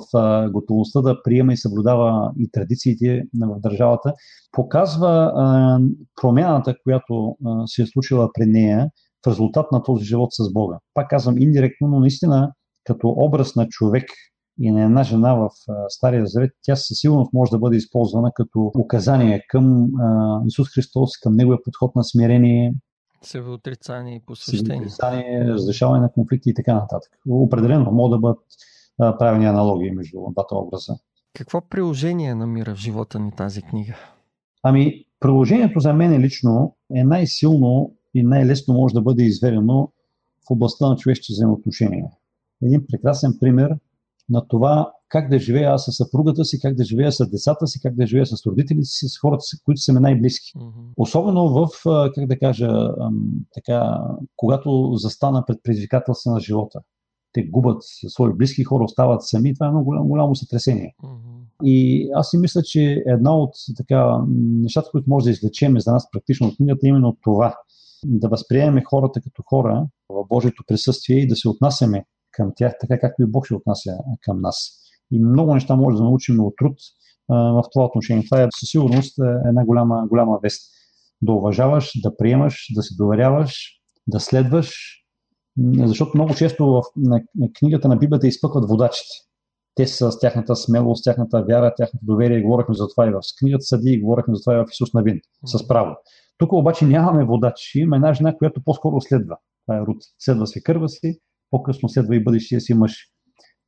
готовността 0.52 1.02
да 1.02 1.24
приема 1.24 1.54
и 1.54 1.58
съблюдава 1.58 2.32
и 2.40 2.50
традициите 2.52 3.24
в 3.42 3.60
държавата, 3.60 4.14
показва 4.52 5.32
промяната, 6.22 6.76
която 6.84 7.38
се 7.66 7.82
е 7.82 7.86
случила 7.86 8.30
при 8.34 8.46
нея 8.46 8.90
в 9.26 9.30
резултат 9.30 9.72
на 9.72 9.84
този 9.84 10.06
живот 10.06 10.30
с 10.32 10.54
Бога. 10.54 10.78
Пак 10.94 11.10
казвам 11.10 11.38
индиректно, 11.38 11.88
но 11.88 12.00
наистина 12.00 12.52
като 12.84 13.10
образ 13.18 13.56
на 13.56 13.68
човек, 13.68 14.04
и 14.60 14.72
на 14.72 14.83
една 14.83 15.03
жена 15.03 15.33
в 15.33 15.50
Стария 15.89 16.25
Завет, 16.25 16.51
тя 16.62 16.75
със 16.75 17.00
сигурност 17.00 17.33
може 17.33 17.51
да 17.51 17.60
бъде 17.60 17.77
използвана 17.77 18.31
като 18.36 18.72
указание 18.79 19.45
към 19.50 19.88
Исус 20.48 20.67
Христос, 20.74 21.17
към 21.17 21.36
неговия 21.36 21.60
подход 21.63 21.95
на 21.95 22.03
смирение, 22.03 22.74
Себеотрицание 23.25 24.15
и 24.15 24.22
посвещение. 24.25 24.89
Себеотрицание, 24.89 25.45
разрешаване 25.45 26.01
на 26.01 26.12
конфликти 26.12 26.50
и 26.50 26.53
така 26.53 26.74
нататък. 26.74 27.12
Определено 27.29 27.91
могат 27.91 28.12
да 28.12 28.19
бъдат 28.19 28.39
правени 29.19 29.45
аналогии 29.45 29.91
между 29.91 30.17
двата 30.31 30.55
образа. 30.55 30.93
Какво 31.33 31.62
приложение 31.62 32.36
намира 32.36 32.75
в 32.75 32.77
живота 32.77 33.19
ни 33.19 33.31
тази 33.31 33.62
книга? 33.62 33.95
Ами, 34.63 35.05
приложението 35.19 35.79
за 35.79 35.93
мен 35.93 36.22
лично 36.22 36.75
е 36.95 37.03
най-силно 37.03 37.95
и 38.13 38.24
най-лесно 38.24 38.74
може 38.74 38.93
да 38.93 39.01
бъде 39.01 39.24
изведено 39.24 39.91
в 40.48 40.51
областта 40.51 40.89
на 40.89 40.95
човешки 40.95 41.33
взаимоотношения. 41.33 42.05
Един 42.63 42.86
прекрасен 42.88 43.38
пример 43.39 43.77
на 44.30 44.48
това 44.48 44.92
как 45.10 45.30
да 45.30 45.39
живея 45.39 45.72
аз 45.72 45.86
с 45.86 45.92
съпругата 45.92 46.46
си, 46.46 46.60
как 46.60 46.75
да 46.75 46.84
живея 46.84 47.12
с 47.12 47.30
децата 47.30 47.68
си, 47.68 47.80
как 47.82 47.96
да 47.96 48.08
живея 48.08 48.25
с 48.25 48.46
родителите 48.46 48.86
си, 48.86 49.08
с 49.08 49.20
хората 49.20 49.42
си, 49.42 49.58
които 49.65 49.82
са 49.82 49.94
ми 49.94 50.00
най-близки. 50.00 50.51
Mm-hmm. 50.58 50.94
Особено 50.98 51.50
в, 51.50 51.68
как 52.15 52.27
да 52.27 52.39
кажа, 52.39 52.89
така, 53.53 54.01
когато 54.36 54.94
застана 54.96 55.44
пред 55.48 55.60
предизвикателства 55.63 56.32
на 56.32 56.39
живота. 56.39 56.80
Те 57.34 57.44
губят 57.44 57.77
свои 58.08 58.34
близки 58.34 58.63
хора, 58.63 58.84
остават 58.84 59.24
сами. 59.24 59.53
Това 59.53 59.68
е 59.68 59.70
много 59.70 59.86
голямо, 59.86 60.08
голямо 60.08 60.36
сътресение. 60.36 60.96
Mm-hmm. 61.03 61.63
И 61.63 62.10
аз 62.15 62.30
си 62.30 62.38
мисля, 62.38 62.62
че 62.63 63.03
една 63.06 63.38
от 63.38 63.51
така, 63.77 64.20
нещата, 64.62 64.89
които 64.92 65.10
може 65.10 65.24
да 65.24 65.32
извлечем 65.32 65.80
за 65.80 65.92
нас 65.92 66.12
практично 66.12 66.48
от 66.48 66.58
книгата, 66.58 66.88
е 66.88 66.89
именно 66.89 67.18
това. 67.22 67.56
Да 68.06 68.30
възприемем 68.30 68.84
хората 68.84 69.22
като 69.22 69.44
хора 69.46 69.88
в 70.10 70.25
Божието 70.30 70.63
присъствие 70.68 71.18
и 71.18 71.27
да 71.27 71.36
се 71.36 71.50
отнасяме 71.50 72.06
към 72.34 72.52
тях, 72.56 72.74
така 72.82 73.00
както 73.00 73.24
и 73.24 73.25
Бог 73.25 73.48
се 73.48 73.56
отнася 73.56 73.92
към 74.22 74.42
нас. 74.42 74.72
И 75.12 75.20
много 75.20 75.54
неща 75.54 75.75
може 75.75 75.98
да 75.98 76.04
научим 76.04 76.40
от 76.40 76.54
труд 76.58 76.78
в 77.30 77.63
това 77.74 77.86
отношение. 77.86 78.25
Това 78.30 78.44
е 78.44 78.48
със 78.60 78.70
сигурност 78.70 79.20
е 79.20 79.48
една 79.50 79.66
голяма, 79.66 80.08
голяма 80.08 80.40
вест. 80.44 80.62
Да 81.22 81.32
уважаваш, 81.32 81.92
да 82.04 82.18
приемаш, 82.18 82.68
да 82.75 82.84
се 82.84 82.96
доверяваш, 82.96 83.56
да 84.08 84.20
следваш, 84.20 84.75
защото 85.78 86.12
много 86.16 86.36
често 86.36 86.66
в 86.66 86.82
книгата 87.60 87.88
на 87.88 87.96
Библията 87.96 88.28
изпъкват 88.28 88.70
водачите. 88.70 89.16
Те 89.75 89.88
са 89.88 90.12
с 90.12 90.20
тяхната 90.20 90.56
смелост, 90.56 91.04
тяхната 91.04 91.44
вяра, 91.44 91.74
тяхната 91.78 92.06
доверие. 92.06 92.42
Говорихме 92.42 92.75
за 92.75 92.88
това 92.88 93.08
и 93.08 93.12
в 93.12 93.20
книгата 93.40 93.62
Съди, 93.62 94.02
говорихме 94.02 94.36
за 94.36 94.42
това 94.42 94.54
и 94.54 94.58
в 94.58 94.66
Исус 94.72 94.94
Навин, 94.94 95.20
с 95.46 95.68
право. 95.68 95.96
Тук 96.38 96.54
обаче 96.54 96.86
нямаме 96.86 97.25
водач. 97.25 97.75
Има 97.75 97.96
една 97.96 98.13
жена, 98.13 98.38
която 98.38 98.62
по-скоро 98.66 99.02
следва. 99.02 99.38
Това 99.66 99.78
е 99.78 99.82
Рут. 99.82 99.98
Следва 100.20 100.46
кърва 100.63 100.90
си, 100.90 101.20
по-късно 101.53 101.89
следва 101.89 102.15
и 102.15 102.24
бъдещия 102.24 102.62
си 102.62 102.74
мъж. 102.74 102.95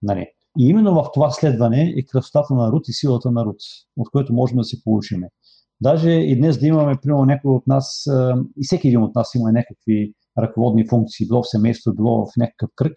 Нали. 0.01 0.27
И 0.59 0.67
именно 0.67 0.93
в 0.93 1.09
това 1.13 1.31
следване 1.31 1.93
е 1.97 2.05
красотата 2.05 2.53
на 2.53 2.71
Рут 2.71 2.87
и 2.87 2.93
силата 2.93 3.31
на 3.31 3.45
Рут, 3.45 3.57
от 3.97 4.09
което 4.11 4.33
можем 4.33 4.57
да 4.57 4.63
се 4.63 4.83
получим. 4.83 5.21
Даже 5.81 6.11
и 6.11 6.37
днес 6.37 6.59
да 6.59 6.67
имаме, 6.67 6.95
примерно, 7.01 7.25
някой 7.25 7.51
от 7.51 7.67
нас, 7.67 8.05
и 8.57 8.65
всеки 8.65 8.87
един 8.87 9.03
от 9.03 9.15
нас 9.15 9.35
има 9.35 9.51
някакви 9.51 10.13
ръководни 10.37 10.87
функции, 10.87 11.27
било 11.27 11.43
в 11.43 11.49
семейство, 11.49 11.95
било 11.95 12.25
в 12.25 12.29
някакъв 12.37 12.69
кръг, 12.75 12.93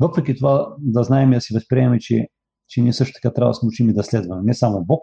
въпреки 0.00 0.34
това 0.34 0.74
да 0.78 1.02
знаем 1.02 1.32
и 1.32 1.34
да 1.34 1.40
си 1.40 1.54
възприемем, 1.54 1.98
че, 2.00 2.26
че 2.68 2.82
ние 2.82 2.92
също 2.92 3.20
така 3.22 3.34
трябва 3.34 3.50
да 3.50 3.54
се 3.54 3.66
научим 3.66 3.90
и 3.90 3.94
да 3.94 4.04
следваме. 4.04 4.42
Не 4.44 4.54
само 4.54 4.84
Бог, 4.84 5.00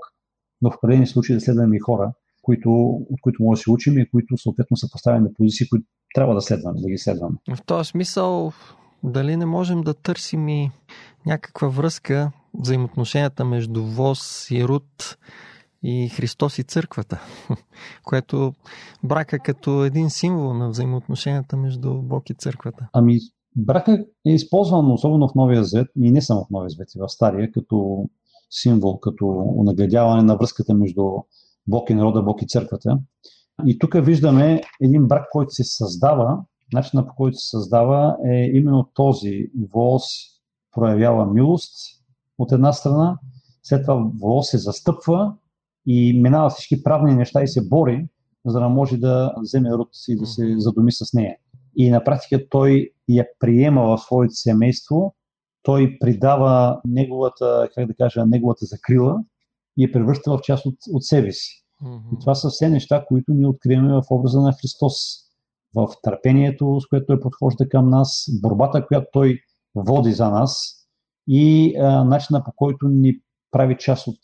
но 0.61 0.71
в 0.71 0.75
определени 0.75 1.07
случаи 1.07 1.35
да 1.35 1.41
следваме 1.41 1.75
и 1.75 1.79
хора, 1.79 2.13
които, 2.41 2.69
от 3.09 3.21
които 3.21 3.43
може 3.43 3.59
да 3.59 3.63
се 3.63 3.71
учим 3.71 3.97
и 3.97 4.09
които 4.09 4.37
съответно 4.37 4.77
са 4.77 4.87
поставени 4.91 5.23
на 5.23 5.33
позиции, 5.33 5.69
които 5.69 5.85
трябва 6.15 6.35
да 6.35 6.41
следваме, 6.41 6.81
да 6.81 6.89
ги 6.89 6.97
следваме. 6.97 7.35
В 7.55 7.65
този 7.65 7.89
смисъл 7.89 8.51
дали 9.11 9.35
не 9.35 9.45
можем 9.45 9.81
да 9.81 9.93
търсим 9.93 10.47
и 10.47 10.71
някаква 11.25 11.67
връзка, 11.67 12.31
взаимоотношенията 12.59 13.45
между 13.45 13.83
ВОЗ 13.83 14.47
и 14.51 14.67
Рут 14.67 15.17
и 15.83 16.09
Христос 16.09 16.59
и 16.59 16.63
църквата, 16.63 17.21
което 18.03 18.53
брака 19.03 19.39
като 19.39 19.83
един 19.83 20.09
символ 20.09 20.53
на 20.53 20.69
взаимоотношенията 20.69 21.57
между 21.57 22.01
Бог 22.01 22.29
и 22.29 22.33
църквата. 22.33 22.87
Ами, 22.93 23.19
брака 23.55 24.05
е 24.27 24.31
използван 24.31 24.91
особено 24.91 25.27
в 25.27 25.35
Новия 25.35 25.63
Завет 25.63 25.87
и 26.01 26.11
не 26.11 26.21
само 26.21 26.43
в 26.43 26.49
Новия 26.49 26.69
Завет, 26.69 26.95
и 26.95 26.99
в 26.99 27.09
Стария, 27.09 27.51
като 27.51 28.05
символ, 28.49 28.99
като 28.99 29.53
нагледяване 29.65 30.23
на 30.23 30.35
връзката 30.37 30.73
между 30.73 31.03
Бог 31.67 31.89
и 31.89 31.93
народа, 31.93 32.21
Бог 32.21 32.41
и 32.41 32.47
църквата. 32.47 32.99
И 33.65 33.79
тук 33.79 33.95
виждаме 33.95 34.61
един 34.81 35.07
брак, 35.07 35.25
който 35.31 35.51
се 35.51 35.63
създава 35.63 36.43
начина 36.73 37.07
по 37.07 37.15
който 37.15 37.37
се 37.37 37.49
създава 37.49 38.17
е 38.25 38.49
именно 38.53 38.89
този. 38.93 39.51
ВОЗ 39.73 40.03
проявява 40.71 41.33
милост 41.33 41.73
от 42.37 42.51
една 42.51 42.73
страна, 42.73 43.19
след 43.63 43.81
това 43.81 44.11
ВОЗ 44.21 44.47
се 44.47 44.57
застъпва 44.57 45.33
и 45.85 46.21
минава 46.21 46.49
всички 46.49 46.83
правни 46.83 47.15
неща 47.15 47.43
и 47.43 47.47
се 47.47 47.67
бори, 47.67 48.07
за 48.45 48.59
да 48.59 48.69
може 48.69 48.97
да 48.97 49.33
вземе 49.41 49.71
род 49.71 49.89
и 50.07 50.17
да 50.17 50.25
се 50.25 50.55
задуми 50.57 50.91
с 50.91 51.13
нея. 51.13 51.35
И 51.75 51.89
на 51.89 52.03
практика 52.03 52.49
той 52.49 52.91
я 53.09 53.25
приема 53.39 53.81
в 53.81 53.97
своето 53.97 54.33
семейство, 54.33 55.15
той 55.63 55.97
придава 55.99 56.81
неговата, 56.85 57.69
как 57.75 57.87
да 57.87 57.93
кажа, 57.93 58.25
неговата 58.25 58.65
закрила 58.65 59.23
и 59.77 59.83
я 59.83 59.91
превръща 59.91 60.31
в 60.31 60.41
част 60.43 60.65
от, 60.65 60.75
от 60.93 61.03
себе 61.03 61.31
си. 61.31 61.65
Mm-hmm. 61.83 62.15
И 62.15 62.19
това 62.19 62.35
са 62.35 62.49
все 62.49 62.69
неща, 62.69 63.05
които 63.07 63.33
ние 63.33 63.47
откриваме 63.47 63.93
в 63.93 64.03
образа 64.11 64.41
на 64.41 64.53
Христос 64.61 64.93
в 65.75 65.87
търпението, 66.03 66.79
с 66.81 66.87
което 66.87 67.05
той 67.05 67.19
подхожда 67.19 67.69
към 67.69 67.89
нас, 67.89 68.25
борбата, 68.41 68.87
която 68.87 69.07
той 69.13 69.39
води 69.75 70.11
за 70.11 70.29
нас 70.29 70.75
и 71.27 71.75
а, 71.77 72.03
начина 72.03 72.43
по 72.43 72.51
който 72.55 72.87
ни 72.87 73.19
прави 73.51 73.77
част 73.79 74.07
от, 74.07 74.17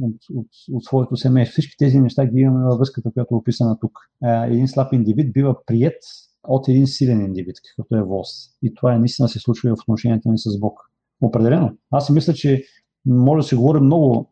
от, 0.00 0.16
от, 0.34 0.46
от 0.72 0.84
своето 0.84 1.16
семейство. 1.16 1.52
Всички 1.52 1.76
тези 1.78 2.00
неща 2.00 2.26
ги 2.26 2.40
имаме 2.40 2.64
във 2.64 2.78
връзката, 2.78 3.10
която 3.12 3.34
е 3.34 3.38
описана 3.38 3.78
тук. 3.78 3.92
А, 4.22 4.46
един 4.46 4.68
слаб 4.68 4.92
индивид 4.92 5.32
бива 5.32 5.56
прият 5.66 6.02
от 6.44 6.68
един 6.68 6.86
силен 6.86 7.20
индивид, 7.20 7.56
какъвто 7.68 7.96
е 7.96 8.02
ВОЗ. 8.02 8.28
И 8.62 8.74
това 8.74 8.94
е 8.94 8.98
наистина 8.98 9.28
се 9.28 9.38
случва 9.38 9.76
в 9.76 9.80
отношенията 9.80 10.28
ни 10.28 10.38
с 10.38 10.60
Бог. 10.60 10.80
Определено. 11.22 11.72
Аз 11.90 12.06
си 12.06 12.12
мисля, 12.12 12.34
че 12.34 12.62
може 13.06 13.44
да 13.44 13.48
се 13.48 13.56
говори 13.56 13.80
много 13.80 14.30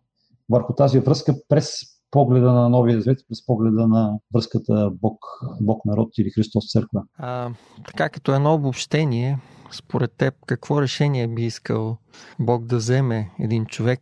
върху 0.51 0.75
тази 0.75 0.99
връзка 0.99 1.35
през 1.49 1.94
погледа 2.15 2.53
на 2.53 2.69
Новия 2.69 3.01
Завет, 3.01 3.19
през 3.29 3.47
погледа 3.47 3.89
на 3.89 4.19
връзката 4.35 4.91
Бог, 5.03 5.19
Бог 5.61 5.85
народ 5.85 6.09
или 6.19 6.31
Христос 6.31 6.65
църква. 6.73 7.03
А, 7.19 7.51
така 7.87 8.09
като 8.09 8.35
едно 8.35 8.55
обобщение, 8.55 9.39
според 9.73 10.13
теб, 10.13 10.35
какво 10.47 10.83
решение 10.83 11.29
би 11.29 11.43
искал 11.43 11.97
Бог 12.41 12.65
да 12.65 12.77
вземе 12.77 13.31
един 13.41 13.67
човек, 13.67 14.01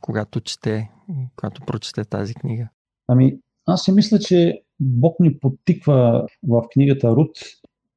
когато 0.00 0.40
чете 0.40 0.90
когато 1.36 1.62
прочете 1.66 2.04
тази 2.04 2.34
книга? 2.34 2.68
Ами, 3.08 3.38
аз 3.66 3.82
си 3.82 3.92
мисля, 3.92 4.18
че 4.18 4.62
Бог 4.80 5.20
ни 5.20 5.38
подтиква 5.38 6.26
в 6.48 6.62
книгата 6.72 7.10
Рут 7.10 7.30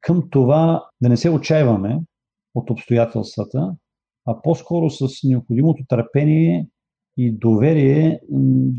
към 0.02 0.30
това 0.30 0.86
да 1.02 1.10
не 1.10 1.18
се 1.18 1.30
отчаиваме 1.30 2.00
от 2.56 2.70
обстоятелствата, 2.70 3.76
а 4.26 4.42
по-скоро 4.42 4.90
с 4.90 5.08
необходимото 5.24 5.84
търпение 5.88 6.68
и 7.22 7.32
доверие 7.32 8.20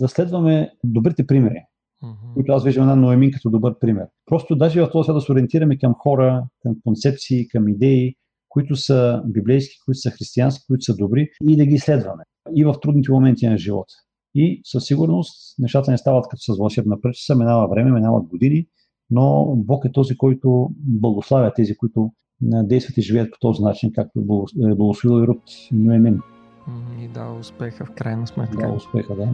да 0.00 0.08
следваме 0.08 0.70
добрите 0.84 1.26
примери. 1.26 1.64
mm-hmm. 2.02 2.34
които 2.34 2.52
аз 2.52 2.64
виждам 2.64 2.82
една 2.82 2.96
Ноемин 2.96 3.30
като 3.30 3.50
добър 3.50 3.78
пример. 3.78 4.06
Просто 4.26 4.56
даже 4.56 4.80
в 4.80 4.90
този 4.90 5.12
да 5.12 5.20
се 5.20 5.32
ориентираме 5.32 5.78
към 5.78 5.94
хора, 5.98 6.44
към 6.62 6.76
концепции, 6.84 7.48
към 7.48 7.68
идеи, 7.68 8.14
които 8.48 8.76
са 8.76 9.22
библейски, 9.26 9.74
които 9.84 9.98
са 9.98 10.10
християнски, 10.10 10.66
които 10.66 10.84
са 10.84 10.96
добри 10.96 11.28
и 11.48 11.56
да 11.56 11.66
ги 11.66 11.74
изследваме. 11.74 12.22
И 12.54 12.64
в 12.64 12.74
трудните 12.82 13.12
моменти 13.12 13.46
на 13.46 13.58
живота. 13.58 13.94
И 14.34 14.60
със 14.64 14.84
сигурност 14.84 15.58
нещата 15.58 15.90
не 15.90 15.98
стават 15.98 16.28
като 16.30 16.54
с 16.54 16.58
вълшебна 16.58 17.00
пръчица, 17.00 17.36
минава 17.36 17.68
време, 17.68 17.92
минават 17.92 18.26
години, 18.26 18.66
но 19.10 19.54
Бог 19.56 19.84
е 19.84 19.92
този, 19.92 20.16
който 20.16 20.70
благославя 20.78 21.52
тези, 21.54 21.76
които 21.76 22.12
действат 22.40 22.96
и 22.96 23.02
живеят 23.02 23.30
по 23.32 23.38
този 23.40 23.62
начин, 23.62 23.92
както 23.94 24.20
е 24.20 24.74
благословил 24.74 25.24
и 25.24 25.26
Рут 25.26 25.42
Ноемин. 25.72 26.20
И 27.00 27.08
да, 27.08 27.24
успеха 27.40 27.84
в 27.84 27.90
крайна 27.90 28.26
сметка. 28.26 28.56
Да, 28.56 28.68
успеха, 28.68 29.14
да. 29.14 29.28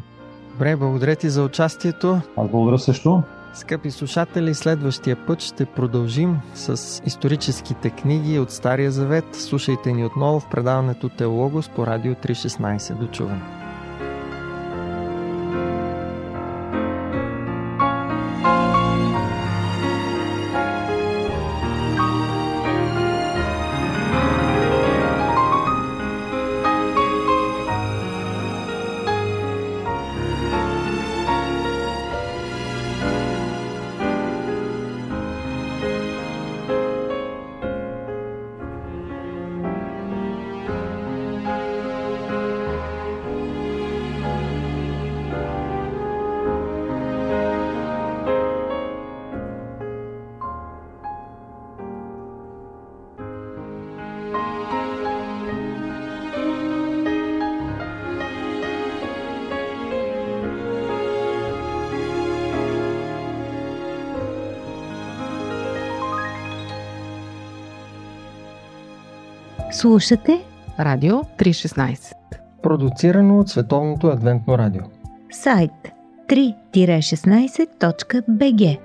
Добре, 0.52 0.76
благодаря 0.76 1.16
ти 1.16 1.28
за 1.28 1.44
участието. 1.44 2.20
Аз 2.36 2.48
благодаря 2.50 2.78
също. 2.78 3.22
Скъпи 3.54 3.90
слушатели, 3.90 4.54
следващия 4.54 5.26
път 5.26 5.40
ще 5.40 5.64
продължим 5.64 6.40
с 6.54 7.02
историческите 7.06 7.90
книги 7.90 8.38
от 8.38 8.50
Стария 8.50 8.90
Завет. 8.90 9.24
Слушайте 9.32 9.92
ни 9.92 10.04
отново 10.04 10.40
в 10.40 10.48
предаването 10.50 11.08
Теологос 11.08 11.68
по 11.68 11.86
Радио 11.86 12.14
316. 12.14 12.94
До 12.94 13.06
чуване! 13.06 13.57
Слушате 69.80 70.44
Радио 70.80 71.14
316 71.14 72.14
Продуцирано 72.62 73.38
от 73.38 73.48
Световното 73.48 74.06
адвентно 74.06 74.58
радио. 74.58 74.82
Сайт 75.30 75.70
3-16.bg 76.28 78.78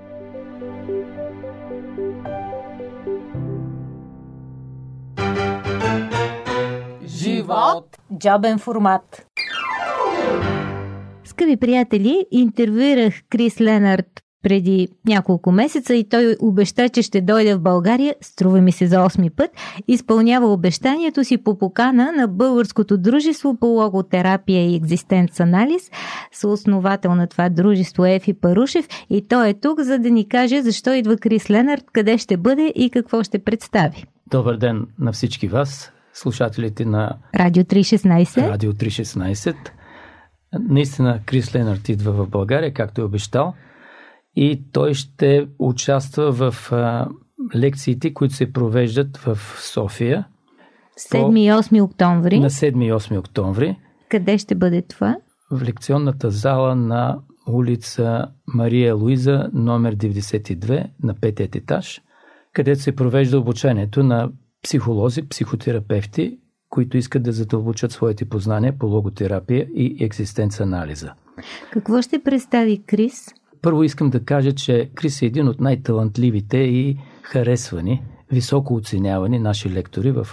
Живот! 7.06 7.98
Джобен 8.18 8.58
формат. 8.58 9.26
Скъпи 11.24 11.56
приятели, 11.56 12.26
интервюирах 12.30 13.14
Крис 13.30 13.60
Ленард 13.60 14.23
преди 14.44 14.88
няколко 15.06 15.52
месеца 15.52 15.94
и 15.94 16.08
той 16.08 16.36
обеща, 16.40 16.88
че 16.88 17.02
ще 17.02 17.20
дойде 17.20 17.54
в 17.54 17.60
България, 17.60 18.14
струва 18.20 18.60
ми 18.60 18.72
се 18.72 18.86
за 18.86 18.96
8 18.96 19.30
път, 19.30 19.50
изпълнява 19.88 20.52
обещанието 20.52 21.24
си 21.24 21.36
по 21.36 21.58
покана 21.58 22.12
на 22.12 22.28
Българското 22.28 22.98
дружество 22.98 23.56
по 23.60 23.66
логотерапия 23.66 24.70
и 24.70 24.76
екзистенц 24.76 25.40
анализ, 25.40 25.90
съосновател 26.32 27.14
на 27.14 27.26
това 27.26 27.48
дружество 27.48 28.06
Ефи 28.06 28.34
Парушев 28.34 28.88
и 29.10 29.28
той 29.28 29.48
е 29.48 29.54
тук, 29.54 29.80
за 29.80 29.98
да 29.98 30.10
ни 30.10 30.28
каже 30.28 30.62
защо 30.62 30.92
идва 30.92 31.16
Крис 31.16 31.50
Ленард, 31.50 31.84
къде 31.92 32.18
ще 32.18 32.36
бъде 32.36 32.72
и 32.74 32.90
какво 32.90 33.22
ще 33.22 33.38
представи. 33.38 34.04
Добър 34.30 34.56
ден 34.56 34.86
на 34.98 35.12
всички 35.12 35.48
вас, 35.48 35.92
слушателите 36.12 36.84
на 36.84 37.16
Радио 37.34 37.62
316. 37.62 38.48
Радио 38.48 38.72
316. 38.72 39.54
Наистина 40.68 41.20
Крис 41.26 41.54
Ленард 41.54 41.88
идва 41.88 42.12
в 42.12 42.28
България, 42.28 42.74
както 42.74 43.00
е 43.00 43.04
обещал 43.04 43.54
и 44.36 44.62
той 44.72 44.94
ще 44.94 45.46
участва 45.58 46.32
в 46.32 46.72
а, 46.72 47.08
лекциите, 47.56 48.14
които 48.14 48.34
се 48.34 48.52
провеждат 48.52 49.16
в 49.16 49.38
София. 49.58 50.26
7 51.12 51.38
и 51.38 51.50
8 51.50 51.82
октомври. 51.82 52.40
На 52.40 52.50
7 52.50 52.84
и 52.84 52.92
8 52.92 53.18
октомври. 53.18 53.76
Къде 54.08 54.38
ще 54.38 54.54
бъде 54.54 54.82
това? 54.82 55.16
В 55.50 55.62
лекционната 55.62 56.30
зала 56.30 56.76
на 56.76 57.18
улица 57.48 58.26
Мария 58.46 58.94
Луиза, 58.94 59.50
номер 59.52 59.96
92, 59.96 60.86
на 61.02 61.14
петият 61.14 61.56
етаж, 61.56 62.00
където 62.52 62.80
се 62.80 62.96
провежда 62.96 63.38
обучението 63.38 64.02
на 64.02 64.30
психолози, 64.62 65.28
психотерапевти, 65.28 66.38
които 66.68 66.96
искат 66.96 67.22
да 67.22 67.32
задълбочат 67.32 67.92
своите 67.92 68.24
познания 68.24 68.78
по 68.78 68.86
логотерапия 68.86 69.66
и 69.74 70.04
екзистенц 70.04 70.60
анализа. 70.60 71.12
Какво 71.72 72.02
ще 72.02 72.22
представи 72.22 72.82
Крис? 72.86 73.26
Първо 73.64 73.82
искам 73.84 74.10
да 74.10 74.24
кажа, 74.24 74.52
че 74.52 74.90
Крис 74.94 75.22
е 75.22 75.26
един 75.26 75.48
от 75.48 75.60
най-талантливите 75.60 76.58
и 76.58 76.98
харесвани, 77.22 78.02
високо 78.32 78.74
оценявани 78.74 79.38
наши 79.38 79.70
лектори 79.70 80.12
в 80.12 80.26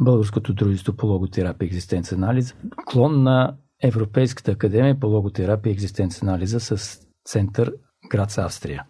Българското 0.00 0.54
дружество 0.54 0.96
по 0.96 1.06
логотерапия 1.06 1.66
и 1.66 1.68
екзистенц 1.68 2.12
анализа, 2.12 2.54
клон 2.86 3.22
на 3.22 3.56
Европейската 3.82 4.50
академия 4.50 5.00
по 5.00 5.06
логотерапия 5.06 5.70
и 5.70 5.72
екзистенц 5.72 6.22
анализа 6.22 6.60
с 6.60 7.00
център 7.24 7.72
град 8.10 8.38
Австрия. 8.38 8.84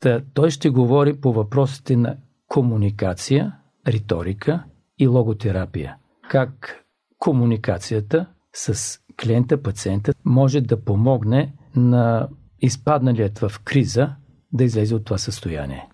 Та, 0.00 0.20
той 0.34 0.50
ще 0.50 0.70
говори 0.70 1.20
по 1.20 1.32
въпросите 1.32 1.96
на 1.96 2.16
комуникация, 2.48 3.52
риторика 3.86 4.64
и 4.98 5.06
логотерапия. 5.06 5.96
Как 6.30 6.84
комуникацията 7.18 8.26
с 8.52 8.98
клиента, 9.22 9.62
пациента 9.62 10.12
може 10.24 10.60
да 10.60 10.84
помогне 10.84 11.54
на 11.76 12.28
изпадналият 12.62 13.38
в 13.38 13.52
криза 13.64 14.10
да 14.52 14.64
излезе 14.64 14.94
от 14.94 15.04
това 15.04 15.18
състояние. 15.18 15.88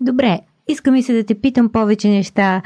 Добре, 0.00 0.40
искам 0.68 0.96
и 0.96 1.02
се 1.02 1.12
да 1.12 1.24
те 1.24 1.40
питам 1.40 1.68
повече 1.68 2.08
неща, 2.08 2.62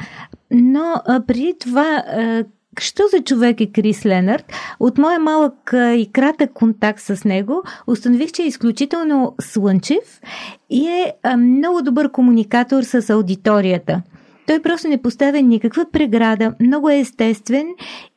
но 0.51 0.93
а, 1.05 1.25
преди 1.27 1.55
това, 1.59 2.03
а, 2.07 2.43
що 2.79 3.03
за 3.11 3.23
човек 3.23 3.61
е 3.61 3.71
Крис 3.71 4.05
Ленард? 4.05 4.45
От 4.79 4.97
моя 4.97 5.19
малък 5.19 5.73
и 5.73 6.09
кратък 6.13 6.53
контакт 6.53 6.99
с 6.99 7.23
него 7.25 7.63
установих, 7.87 8.31
че 8.31 8.43
е 8.43 8.47
изключително 8.47 9.35
слънчев 9.41 10.21
и 10.69 10.87
е 10.87 11.13
много 11.37 11.81
добър 11.81 12.11
комуникатор 12.11 12.83
с 12.83 13.09
аудиторията. 13.09 14.01
Той 14.49 14.61
просто 14.61 14.87
не 14.87 15.01
поставя 15.01 15.41
никаква 15.41 15.85
преграда, 15.91 16.55
много 16.59 16.89
е 16.89 16.99
естествен 16.99 17.67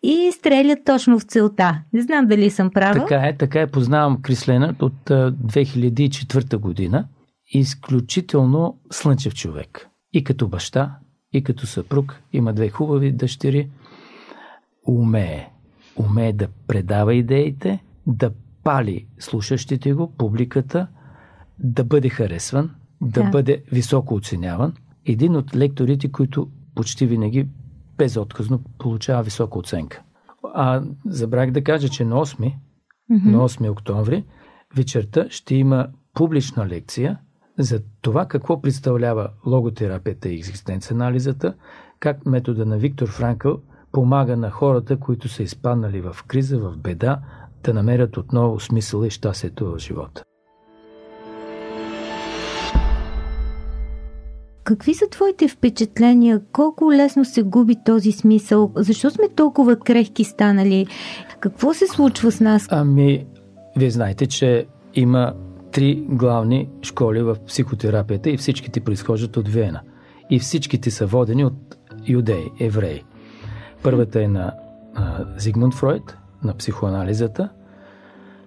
и 0.03 0.31
стреля 0.33 0.77
точно 0.85 1.18
в 1.18 1.23
целта. 1.23 1.83
Не 1.92 2.03
знам 2.03 2.27
дали 2.27 2.51
съм 2.51 2.71
права. 2.71 3.01
Така 3.01 3.27
е, 3.27 3.37
така 3.37 3.61
е. 3.61 3.66
Познавам 3.66 4.23
Крис 4.23 4.49
Ленард 4.49 4.83
от 4.83 4.95
2004 5.05 6.57
година. 6.57 7.09
Изключително 7.49 8.79
слънчев 8.90 9.35
човек. 9.35 9.88
И 10.12 10.25
като 10.25 10.49
баща, 10.49 10.97
и 11.33 11.45
като 11.45 11.66
съпруг. 11.66 12.21
Има 12.33 12.53
две 12.53 12.68
хубави 12.68 13.12
дъщери. 13.12 13.71
Умее. 14.87 15.49
Умее 15.97 16.33
да 16.33 16.49
предава 16.66 17.14
идеите, 17.14 17.79
да 18.07 18.31
пали 18.64 19.07
слушащите 19.18 19.92
го, 19.92 20.12
публиката, 20.18 20.87
да 21.59 21.85
бъде 21.85 22.09
харесван, 22.09 22.71
да, 23.01 23.23
да. 23.23 23.31
бъде 23.31 23.62
високо 23.73 24.14
оценяван 24.14 24.75
един 25.07 25.37
от 25.37 25.57
лекторите, 25.57 26.12
които 26.12 26.49
почти 26.75 27.07
винаги 27.07 27.49
безотказно 27.99 28.61
получава 28.79 29.23
висока 29.23 29.59
оценка. 29.59 30.03
А 30.55 30.83
забрах 31.07 31.51
да 31.51 31.65
кажа, 31.65 31.88
че 31.88 32.05
на 32.05 32.17
8, 32.17 32.37
mm-hmm. 32.37 33.25
на 33.25 33.49
8 33.49 33.71
октомври 33.71 34.25
вечерта 34.77 35.27
ще 35.31 35.55
има 35.55 35.88
публична 36.15 36.67
лекция 36.67 37.19
за 37.59 37.83
това 38.01 38.27
какво 38.27 38.62
представлява 38.62 39.29
логотерапията 39.47 40.29
и 40.29 40.43
екзистенц-анализата, 40.43 41.55
как 42.01 42.27
метода 42.27 42.67
на 42.67 42.79
Виктор 42.79 43.09
Франкъл 43.09 43.59
помага 43.93 44.37
на 44.37 44.51
хората, 44.51 45.01
които 45.01 45.29
са 45.29 45.43
изпаднали 45.43 46.01
в 46.01 46.17
криза, 46.27 46.59
в 46.59 46.79
беда, 46.79 47.21
да 47.65 47.75
намерят 47.75 48.17
отново 48.17 48.61
смисъла 48.61 49.07
и 49.07 49.11
щастието 49.11 49.73
в 49.73 49.79
живота. 49.79 50.23
Какви 54.64 54.94
са 54.94 55.09
твоите 55.11 55.48
впечатления? 55.48 56.40
Колко 56.53 56.92
лесно 56.92 57.25
се 57.25 57.42
губи 57.42 57.77
този 57.85 58.12
смисъл? 58.12 58.72
Защо 58.77 59.11
сме 59.11 59.29
толкова 59.29 59.77
крехки 59.77 60.25
станали? 60.25 60.87
Какво 61.40 61.75
се 61.75 61.87
случва 61.87 62.33
с 62.33 62.40
нас? 62.40 62.68
Ами, 62.70 63.27
вие 63.77 63.90
знаете, 63.90 64.27
че 64.27 64.66
има 64.94 65.35
три 65.72 66.07
главни 66.09 66.68
школи 66.83 67.22
в 67.22 67.37
психотерапията 67.46 68.31
и 68.31 68.37
всичките 68.37 68.81
произхождат 68.81 69.37
от 69.37 69.48
Виена. 69.48 69.81
И 70.31 70.38
всичките 70.38 70.90
са 70.90 71.07
водени 71.07 71.44
от 71.44 71.77
юдеи, 72.09 72.44
евреи. 72.61 73.03
Първата 73.83 74.22
е 74.22 74.29
на 74.29 74.55
а, 74.94 75.25
Зигмунд 75.37 75.75
Фройд, 75.75 76.16
на 76.44 76.55
психоанализата, 76.55 77.48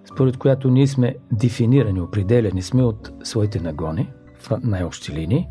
според 0.04 0.36
която 0.36 0.70
ние 0.70 0.86
сме 0.86 1.14
дефинирани, 1.32 2.00
определени 2.00 2.62
сме 2.62 2.82
от 2.82 3.12
своите 3.24 3.60
нагони 3.60 4.10
в 4.38 4.50
най-общи 4.62 5.12
линии. 5.12 5.48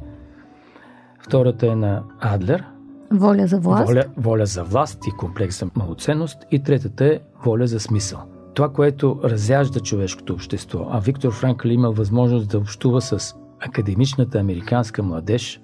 Втората 1.26 1.68
е 1.68 1.76
на 1.76 2.04
Адлер. 2.20 2.66
Воля 3.12 3.48
за 3.48 3.60
власт. 3.60 3.88
Воля, 3.88 4.04
воля 4.18 4.46
за 4.46 4.64
власт 4.64 5.00
и 5.08 5.12
комплекс 5.12 5.60
за 5.60 5.70
малоценност. 5.76 6.38
И 6.52 6.64
третата 6.64 7.06
е 7.06 7.20
воля 7.46 7.68
за 7.68 7.80
смисъл. 7.80 8.20
Това, 8.54 8.70
което 8.70 9.20
разяжда 9.24 9.80
човешкото 9.80 10.34
общество, 10.34 10.88
а 10.92 11.00
Виктор 11.00 11.34
Франкъл 11.34 11.70
има 11.70 11.92
възможност 11.92 12.50
да 12.50 12.58
общува 12.58 13.02
с 13.02 13.36
академичната 13.60 14.40
американска 14.40 15.04
младеж, 15.04 15.62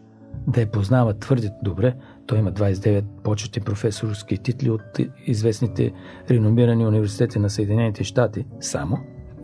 да 0.48 0.62
я 0.62 0.72
познава 0.72 1.14
твърде 1.14 1.50
добре, 1.64 1.96
той 2.28 2.40
има 2.40 2.52
29 2.52 3.04
почетни 3.24 3.62
професорски 3.62 4.38
титли 4.38 4.70
от 4.70 4.82
известните 5.26 5.92
реномирани 6.30 6.88
университети 6.88 7.40
на 7.40 7.50
Съединените 7.50 8.04
щати 8.04 8.46
само 8.60 8.98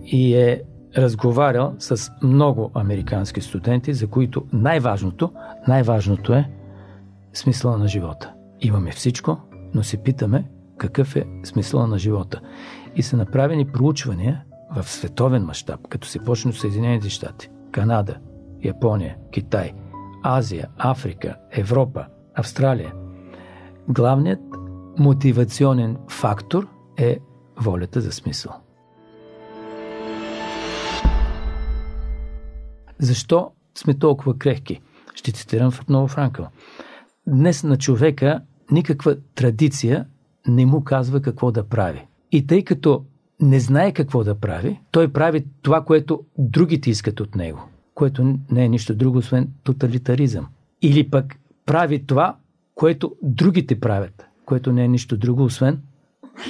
и 0.05 0.35
е 0.35 0.63
разговарял 0.97 1.75
с 1.79 2.11
много 2.23 2.71
американски 2.73 3.41
студенти, 3.41 3.93
за 3.93 4.07
които 4.07 4.45
най-важното, 4.53 5.31
най-важното 5.67 6.33
е 6.33 6.49
смисъла 7.33 7.77
на 7.77 7.87
живота. 7.87 8.33
Имаме 8.61 8.91
всичко, 8.91 9.37
но 9.73 9.83
се 9.83 9.97
питаме 10.03 10.45
какъв 10.77 11.15
е 11.15 11.25
смисъла 11.43 11.87
на 11.87 11.97
живота. 11.97 12.41
И 12.95 13.03
са 13.03 13.17
направени 13.17 13.71
проучвания 13.71 14.43
в 14.75 14.89
световен 14.89 15.43
мащаб, 15.43 15.87
като 15.89 16.07
се 16.07 16.19
почне 16.19 16.49
от 16.49 16.57
Съединените 16.57 17.09
щати, 17.09 17.49
Канада, 17.71 18.17
Япония, 18.63 19.17
Китай, 19.31 19.73
Азия, 20.23 20.67
Африка, 20.77 21.35
Европа, 21.51 22.05
Австралия. 22.35 22.93
Главният 23.89 24.39
мотивационен 24.99 25.97
фактор 26.09 26.67
е 26.97 27.19
волята 27.57 28.01
за 28.01 28.11
смисъл. 28.11 28.66
Защо 32.99 33.51
сме 33.75 33.93
толкова 33.93 34.37
крехки? 34.37 34.81
Ще 35.15 35.31
цитирам 35.31 35.71
отново 35.81 36.07
Франкъл. 36.07 36.47
Днес 37.27 37.63
на 37.63 37.77
човека 37.77 38.41
никаква 38.71 39.17
традиция 39.35 40.05
не 40.47 40.65
му 40.65 40.83
казва 40.83 41.21
какво 41.21 41.51
да 41.51 41.63
прави. 41.63 42.05
И 42.31 42.47
тъй 42.47 42.63
като 42.63 43.03
не 43.41 43.59
знае 43.59 43.93
какво 43.93 44.23
да 44.23 44.35
прави, 44.35 44.79
той 44.91 45.13
прави 45.13 45.45
това, 45.61 45.83
което 45.85 46.23
другите 46.37 46.89
искат 46.89 47.19
от 47.19 47.35
него, 47.35 47.59
което 47.95 48.37
не 48.51 48.65
е 48.65 48.69
нищо 48.69 48.95
друго, 48.95 49.17
освен 49.17 49.49
тоталитаризъм. 49.63 50.47
Или 50.81 51.09
пък 51.09 51.35
прави 51.65 52.03
това, 52.03 52.35
което 52.75 53.15
другите 53.21 53.79
правят, 53.79 54.25
което 54.45 54.71
не 54.71 54.83
е 54.83 54.87
нищо 54.87 55.17
друго, 55.17 55.43
освен 55.43 55.81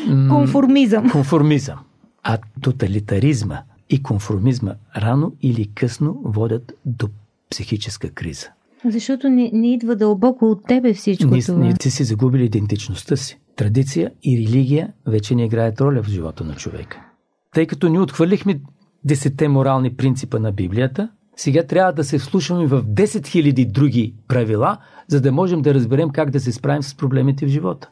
м- 0.07 0.29
конформизъм. 0.29 1.09
конформизъм. 1.11 1.79
А 2.23 2.37
тоталитаризма 2.61 3.61
и 3.89 4.03
конформизма 4.03 4.73
рано 4.97 5.33
или 5.41 5.71
късно 5.75 6.21
водят 6.25 6.73
до 6.85 7.07
психическа 7.49 8.09
криза. 8.09 8.47
Защото 8.85 9.29
не, 9.29 9.51
не 9.53 9.73
идва 9.73 9.95
дълбоко 9.95 10.45
от 10.45 10.65
тебе 10.67 10.93
всичко 10.93 11.27
ние, 11.27 11.41
това. 11.41 11.59
Ние 11.59 11.73
си 11.81 11.91
си 11.91 12.03
загубили 12.03 12.45
идентичността 12.45 13.15
си. 13.15 13.39
Традиция 13.55 14.11
и 14.23 14.37
религия 14.37 14.93
вече 15.07 15.35
не 15.35 15.45
играят 15.45 15.81
роля 15.81 16.03
в 16.03 16.09
живота 16.09 16.43
на 16.43 16.55
човека. 16.55 17.05
Тъй 17.53 17.67
като 17.67 17.89
ни 17.89 17.99
отхвърлихме 17.99 18.61
десетте 19.03 19.47
морални 19.47 19.95
принципа 19.95 20.39
на 20.39 20.51
Библията, 20.51 21.09
сега 21.35 21.63
трябва 21.63 21.93
да 21.93 22.03
се 22.03 22.17
вслушваме 22.17 22.67
в 22.67 22.83
10 22.83 23.05
000 23.05 23.71
други 23.71 24.15
правила, 24.27 24.77
за 25.07 25.21
да 25.21 25.31
можем 25.31 25.61
да 25.61 25.73
разберем 25.73 26.09
как 26.09 26.29
да 26.29 26.39
се 26.39 26.51
справим 26.51 26.83
с 26.83 26.95
проблемите 26.95 27.45
в 27.45 27.49
живота. 27.49 27.89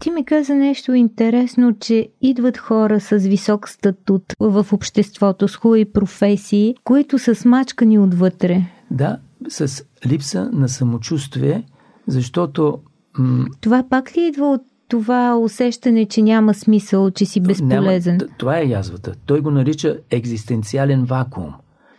Ти 0.00 0.10
ми 0.10 0.24
каза 0.24 0.54
нещо 0.54 0.92
интересно, 0.92 1.78
че 1.80 2.08
идват 2.22 2.58
хора 2.58 3.00
с 3.00 3.16
висок 3.16 3.68
статут 3.68 4.22
в 4.40 4.66
обществото, 4.72 5.48
с 5.48 5.56
хубави 5.56 5.92
професии, 5.92 6.74
които 6.84 7.18
са 7.18 7.34
смачкани 7.34 7.98
отвътре. 7.98 8.62
Да, 8.90 9.18
с 9.48 9.84
липса 10.06 10.50
на 10.52 10.68
самочувствие, 10.68 11.64
защото... 12.06 12.78
М- 13.18 13.46
това 13.60 13.84
пак 13.90 14.16
ли 14.16 14.26
идва 14.26 14.46
от 14.46 14.62
това 14.88 15.36
усещане, 15.36 16.06
че 16.06 16.22
няма 16.22 16.54
смисъл, 16.54 17.10
че 17.10 17.26
си 17.26 17.40
безполезен? 17.40 18.16
Няма, 18.16 18.32
това 18.38 18.58
е 18.58 18.64
язвата. 18.64 19.14
Той 19.26 19.40
го 19.40 19.50
нарича 19.50 19.98
екзистенциален 20.10 21.04
вакуум. 21.04 21.54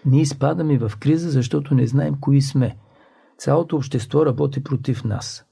Ние 0.06 0.22
изпадаме 0.22 0.78
в 0.78 0.92
криза, 1.00 1.30
защото 1.30 1.76
не 1.76 1.88
знаем 1.88 2.16
кои 2.22 2.42
сме. 2.42 2.76
Цялото 3.38 3.76
общество 3.76 4.26
работи 4.26 4.64
против 4.64 5.04
нас. 5.04 5.46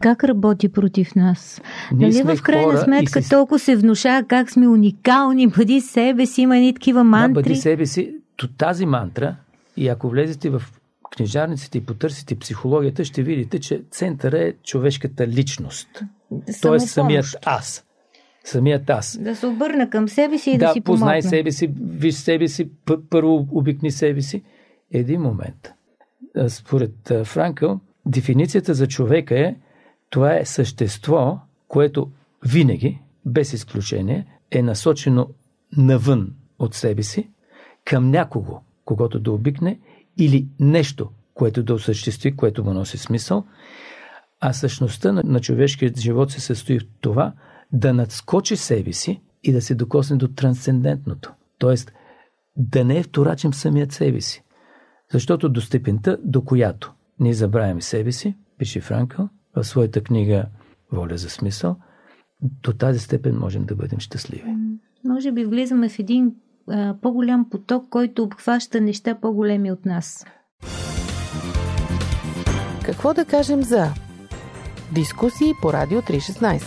Как 0.00 0.24
работи 0.24 0.68
против 0.68 1.14
нас? 1.14 1.60
Ние 1.92 2.08
нали 2.08 2.36
в 2.36 2.42
крайна 2.42 2.78
сметка 2.78 3.22
си... 3.22 3.30
толкова 3.30 3.58
се 3.58 3.76
внушава 3.76 4.26
как 4.28 4.50
сме 4.50 4.68
уникални, 4.68 5.46
бъди 5.46 5.80
себе 5.80 6.26
си, 6.26 6.42
има 6.42 6.56
едни 6.56 6.74
такива 6.74 7.04
мантри. 7.04 7.42
Да, 7.42 7.48
бъди 7.48 7.56
себе 7.56 7.86
си. 7.86 8.14
Тази 8.58 8.86
мантра, 8.86 9.36
и 9.76 9.88
ако 9.88 10.08
влезете 10.08 10.50
в 10.50 10.62
книжарниците 11.16 11.78
и 11.78 11.80
потърсите 11.80 12.38
психологията, 12.38 13.04
ще 13.04 13.22
видите, 13.22 13.58
че 13.58 13.82
центъра 13.90 14.38
е 14.38 14.52
човешката 14.64 15.28
личност. 15.28 15.88
Тоест 16.62 16.88
самият 16.88 17.36
аз. 17.44 17.84
Самият 18.44 18.90
аз. 18.90 19.18
Да 19.20 19.36
се 19.36 19.46
обърна 19.46 19.90
към 19.90 20.08
себе 20.08 20.38
си 20.38 20.50
и 20.50 20.58
да, 20.58 20.66
да 20.66 20.72
си 20.72 20.80
познай 20.80 21.22
себе 21.22 21.52
си, 21.52 21.70
виж 21.80 22.14
себе 22.14 22.48
си, 22.48 22.70
първо 23.10 23.46
обикни 23.50 23.90
себе 23.90 24.22
си. 24.22 24.42
Един 24.92 25.20
момент. 25.20 25.72
Според 26.48 26.94
Франкъл, 27.24 27.80
дефиницията 28.06 28.74
за 28.74 28.88
човека 28.88 29.40
е 29.40 29.54
това 30.10 30.36
е 30.36 30.44
същество, 30.44 31.40
което 31.68 32.10
винаги, 32.46 33.02
без 33.26 33.52
изключение, 33.52 34.26
е 34.50 34.62
насочено 34.62 35.28
навън 35.76 36.34
от 36.58 36.74
себе 36.74 37.02
си, 37.02 37.30
към 37.84 38.10
някого, 38.10 38.60
когато 38.84 39.20
да 39.20 39.32
обикне, 39.32 39.80
или 40.18 40.48
нещо, 40.60 41.10
което 41.34 41.62
да 41.62 41.74
осъществи, 41.74 42.36
което 42.36 42.64
му 42.64 42.72
носи 42.72 42.98
смисъл. 42.98 43.44
А 44.40 44.52
същността 44.52 45.12
на, 45.12 45.22
на 45.24 45.40
човешкият 45.40 46.00
живот 46.00 46.30
се 46.30 46.40
състои 46.40 46.78
в 46.78 46.86
това 47.00 47.32
да 47.72 47.94
надскочи 47.94 48.56
себе 48.56 48.92
си 48.92 49.20
и 49.42 49.52
да 49.52 49.62
се 49.62 49.74
докосне 49.74 50.16
до 50.16 50.28
трансцендентното. 50.28 51.32
Тоест, 51.58 51.92
да 52.56 52.84
не 52.84 52.98
е 52.98 53.02
вторачен 53.02 53.52
самият 53.52 53.92
себе 53.92 54.20
си. 54.20 54.42
Защото 55.12 55.48
до 55.48 55.60
степента, 55.60 56.18
до 56.24 56.44
която 56.44 56.92
ние 57.20 57.34
забравяме 57.34 57.80
себе 57.80 58.12
си, 58.12 58.36
пише 58.58 58.80
Франкъл, 58.80 59.28
в 59.56 59.64
своята 59.64 60.00
книга 60.00 60.46
Воля 60.92 61.16
за 61.16 61.30
смисъл, 61.30 61.76
до 62.62 62.72
тази 62.72 62.98
степен 62.98 63.38
можем 63.38 63.64
да 63.64 63.76
бъдем 63.76 64.00
щастливи. 64.00 64.56
Може 65.04 65.32
би 65.32 65.44
влизаме 65.44 65.88
в 65.88 65.98
един 65.98 66.34
а, 66.70 66.94
по-голям 67.02 67.50
поток, 67.50 67.88
който 67.88 68.22
обхваща 68.22 68.80
неща 68.80 69.14
по-големи 69.20 69.72
от 69.72 69.86
нас. 69.86 70.26
Какво 72.84 73.14
да 73.14 73.24
кажем 73.24 73.62
за 73.62 73.86
дискусии 74.94 75.52
по 75.62 75.72
Радио 75.72 76.00
316? 76.00 76.62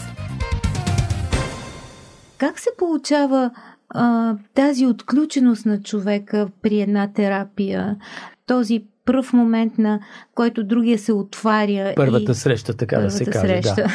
Как 2.37 2.59
се 2.59 2.69
получава 2.77 3.51
а, 3.89 4.35
тази 4.53 4.85
отключеност 4.85 5.65
на 5.65 5.81
човека 5.81 6.49
при 6.61 6.81
една 6.81 7.13
терапия? 7.13 7.97
Този 8.45 8.87
пръв 9.09 9.33
момент, 9.33 9.77
на 9.77 9.99
който 10.35 10.63
другия 10.63 10.99
се 10.99 11.13
отваря. 11.13 11.93
Първата 11.95 12.31
и... 12.31 12.35
среща, 12.35 12.73
така 12.73 12.95
Първата 12.95 13.17
да 13.17 13.25
се 13.25 13.31
каже. 13.31 13.47
Среща. 13.47 13.75
Да. 13.75 13.89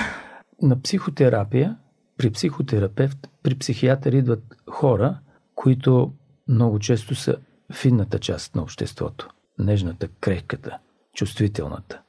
На 0.63 0.83
психотерапия, 0.83 1.77
при 2.19 2.31
психотерапевт, 2.31 3.29
при 3.43 3.55
психиатър 3.59 4.13
идват 4.13 4.43
хора, 4.71 5.19
които 5.55 6.13
много 6.49 6.79
често 6.79 7.15
са 7.15 7.37
финната 7.73 8.19
част 8.19 8.55
на 8.55 8.63
обществото. 8.63 9.29
Нежната, 9.59 10.09
крехката, 10.21 10.79
чувствителната. 11.15 12.01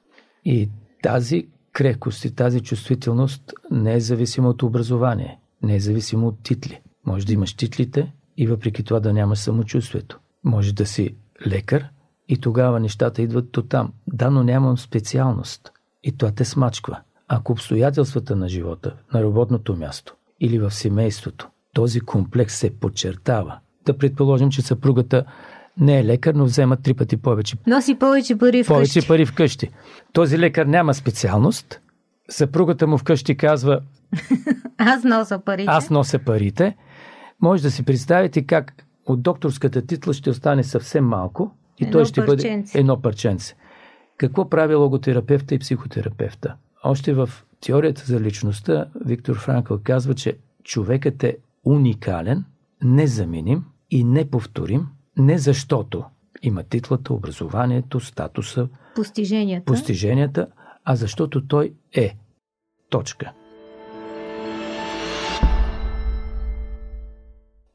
И 0.46 0.70
тази 1.04 1.48
крехкост 1.72 2.26
и 2.26 2.36
тази 2.36 2.60
чувствителност 2.60 3.54
не 3.72 3.94
е 3.94 4.00
зависима 4.00 4.50
от 4.50 4.64
образование, 4.64 5.40
не 5.64 5.76
е 5.76 5.80
зависима 5.80 6.28
от 6.28 6.44
титли. 6.44 6.82
Може 7.06 7.26
да 7.26 7.34
имаш 7.34 7.54
титлите 7.54 8.14
и 8.38 8.48
въпреки 8.48 8.84
това 8.84 9.00
да 9.00 9.14
нямаш 9.14 9.40
самочувствието. 9.40 10.20
Може 10.44 10.74
да 10.74 10.86
си 10.86 11.16
лекар 11.48 11.88
и 12.30 12.38
тогава 12.38 12.80
нещата 12.80 13.22
идват 13.22 13.52
до 13.52 13.62
там. 13.62 13.94
Да, 14.08 14.30
но 14.30 14.44
нямам 14.44 14.78
специалност. 14.78 15.72
И 16.04 16.18
това 16.18 16.32
те 16.32 16.46
смачква. 16.46 17.00
Ако 17.28 17.52
обстоятелствата 17.52 18.36
на 18.36 18.50
живота, 18.50 18.94
на 19.14 19.24
работното 19.24 19.76
място 19.76 20.16
или 20.40 20.60
в 20.60 20.72
семейството, 20.72 21.50
този 21.74 22.00
комплекс 22.00 22.56
се 22.56 22.80
подчертава. 22.80 23.58
Да 23.86 23.98
предположим, 23.98 24.50
че 24.50 24.62
съпругата 24.62 25.26
не 25.78 26.00
е 26.00 26.06
лекар, 26.06 26.34
но 26.34 26.46
взема 26.46 26.78
три 26.78 26.94
пъти 26.94 27.18
повече. 27.18 27.58
Носи 27.68 27.96
повече 27.96 28.38
пари 28.38 28.64
вкъщи. 28.64 28.74
Повече 28.74 29.08
пари 29.08 29.26
вкъщи. 29.26 29.70
Този 30.14 30.40
лекар 30.40 30.66
няма 30.66 30.94
специалност 30.94 31.80
съпругата 32.30 32.88
му 32.88 32.98
вкъщи 32.98 33.38
казва 33.38 33.80
Аз 34.78 35.04
нося 35.04 35.40
парите. 35.40 35.68
аз 35.70 35.90
нося 35.90 36.20
парите, 36.20 36.76
може 37.42 37.64
да 37.64 37.72
си 37.72 37.84
представите 37.86 38.46
как 38.46 38.74
от 39.06 39.22
докторската 39.22 39.86
титла 39.86 40.14
ще 40.14 40.30
остане 40.30 40.64
съвсем 40.64 41.06
малко 41.06 41.52
и 41.80 41.84
Едно 41.84 41.92
той 41.92 42.06
ще 42.06 42.26
парченце. 42.26 42.72
бъде 42.72 42.80
едно 42.80 43.02
парченце. 43.02 43.56
Какво 44.18 44.50
прави 44.50 44.76
логотерапевта 44.76 45.56
и 45.56 45.60
психотерапевта? 45.60 46.56
Още 46.84 47.14
в 47.14 47.30
теорията 47.62 48.04
за 48.06 48.20
личността 48.20 48.86
Виктор 49.06 49.36
Франкъл 49.36 49.80
казва, 49.84 50.14
че 50.14 50.38
човекът 50.64 51.24
е 51.24 51.38
уникален, 51.64 52.46
незаменим 52.84 53.64
и 53.92 54.04
неповторим, 54.04 54.88
не 55.18 55.38
защото 55.38 56.04
има 56.42 56.64
титлата, 56.64 57.14
образованието, 57.14 58.00
статуса, 58.00 58.68
Постиженията. 58.96 59.66
постиженията, 59.66 60.48
а 60.84 60.96
защото 60.96 61.48
той 61.48 61.74
е. 61.94 62.16
Точка. 62.90 63.32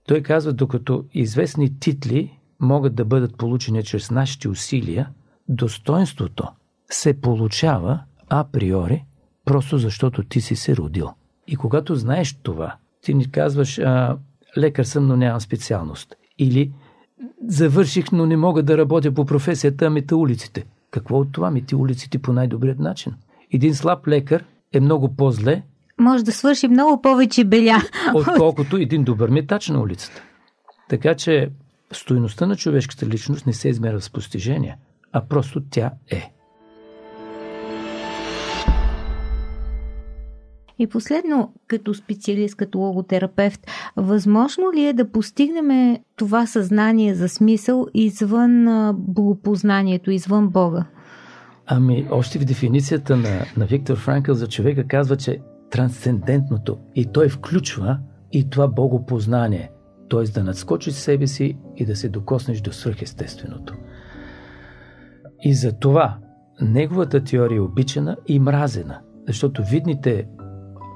Той 0.08 0.22
казва, 0.22 0.52
докато 0.52 1.04
известни 1.12 1.78
титли 1.78 2.39
могат 2.60 2.94
да 2.94 3.04
бъдат 3.04 3.36
получени 3.36 3.84
чрез 3.84 4.10
нашите 4.10 4.48
усилия, 4.48 5.08
достоинството 5.48 6.48
се 6.90 7.20
получава 7.20 8.00
априори, 8.28 9.04
просто 9.44 9.78
защото 9.78 10.22
ти 10.22 10.40
си 10.40 10.56
се 10.56 10.76
родил. 10.76 11.08
И 11.46 11.56
когато 11.56 11.94
знаеш 11.94 12.34
това, 12.42 12.74
ти 13.02 13.14
ни 13.14 13.30
казваш, 13.30 13.78
а, 13.78 14.16
лекар 14.58 14.84
съм, 14.84 15.06
но 15.06 15.16
нямам 15.16 15.40
специалност. 15.40 16.14
Или 16.38 16.72
завърших, 17.48 18.12
но 18.12 18.26
не 18.26 18.36
мога 18.36 18.62
да 18.62 18.78
работя 18.78 19.12
по 19.14 19.24
професията, 19.24 19.86
ами 19.86 20.06
та 20.06 20.16
улиците. 20.16 20.64
Какво 20.90 21.18
от 21.18 21.32
това? 21.32 21.50
Ми 21.50 21.66
ти 21.66 21.74
улиците 21.74 22.18
по 22.18 22.32
най-добрият 22.32 22.78
начин. 22.78 23.14
Един 23.52 23.74
слаб 23.74 24.08
лекар 24.08 24.44
е 24.72 24.80
много 24.80 25.16
по-зле, 25.16 25.62
Може 26.00 26.24
да 26.24 26.32
свърши 26.32 26.68
много 26.68 27.02
повече 27.02 27.44
беля. 27.44 27.82
отколкото 28.14 28.76
един 28.76 29.04
добър 29.04 29.30
метач 29.30 29.68
на 29.68 29.80
улицата. 29.80 30.22
Така 30.88 31.14
че 31.14 31.50
стоеността 31.92 32.46
на 32.46 32.56
човешката 32.56 33.06
личност 33.06 33.46
не 33.46 33.52
се 33.52 33.68
измерва 33.68 34.00
с 34.00 34.10
постижения, 34.10 34.76
а 35.12 35.24
просто 35.24 35.62
тя 35.70 35.90
е. 36.10 36.32
И 40.78 40.86
последно, 40.86 41.52
като 41.66 41.94
специалист, 41.94 42.54
като 42.54 42.78
логотерапевт, 42.78 43.60
възможно 43.96 44.72
ли 44.72 44.84
е 44.84 44.92
да 44.92 45.10
постигнем 45.10 45.98
това 46.16 46.46
съзнание 46.46 47.14
за 47.14 47.28
смисъл 47.28 47.86
извън 47.94 48.66
богопознанието, 48.94 50.10
извън 50.10 50.48
Бога? 50.48 50.84
Ами, 51.66 52.08
още 52.10 52.38
в 52.38 52.44
дефиницията 52.44 53.16
на, 53.16 53.44
на 53.56 53.66
Виктор 53.66 53.96
Франкъл 53.96 54.34
за 54.34 54.48
човека 54.48 54.86
казва, 54.86 55.16
че 55.16 55.40
трансцендентното 55.70 56.78
и 56.94 57.06
той 57.12 57.28
включва 57.28 57.98
и 58.32 58.50
това 58.50 58.68
богопознание, 58.68 59.70
т.е. 60.10 60.22
да 60.24 60.44
надскочиш 60.44 60.94
себе 60.94 61.26
си 61.26 61.58
и 61.76 61.84
да 61.84 61.96
се 61.96 62.08
докоснеш 62.08 62.60
до 62.60 62.72
свръхестественото. 62.72 63.74
И 65.42 65.54
за 65.54 65.72
това 65.72 66.18
неговата 66.60 67.24
теория 67.24 67.56
е 67.56 67.60
обичана 67.60 68.16
и 68.26 68.38
мразена, 68.38 69.00
защото 69.28 69.62
видните, 69.64 70.26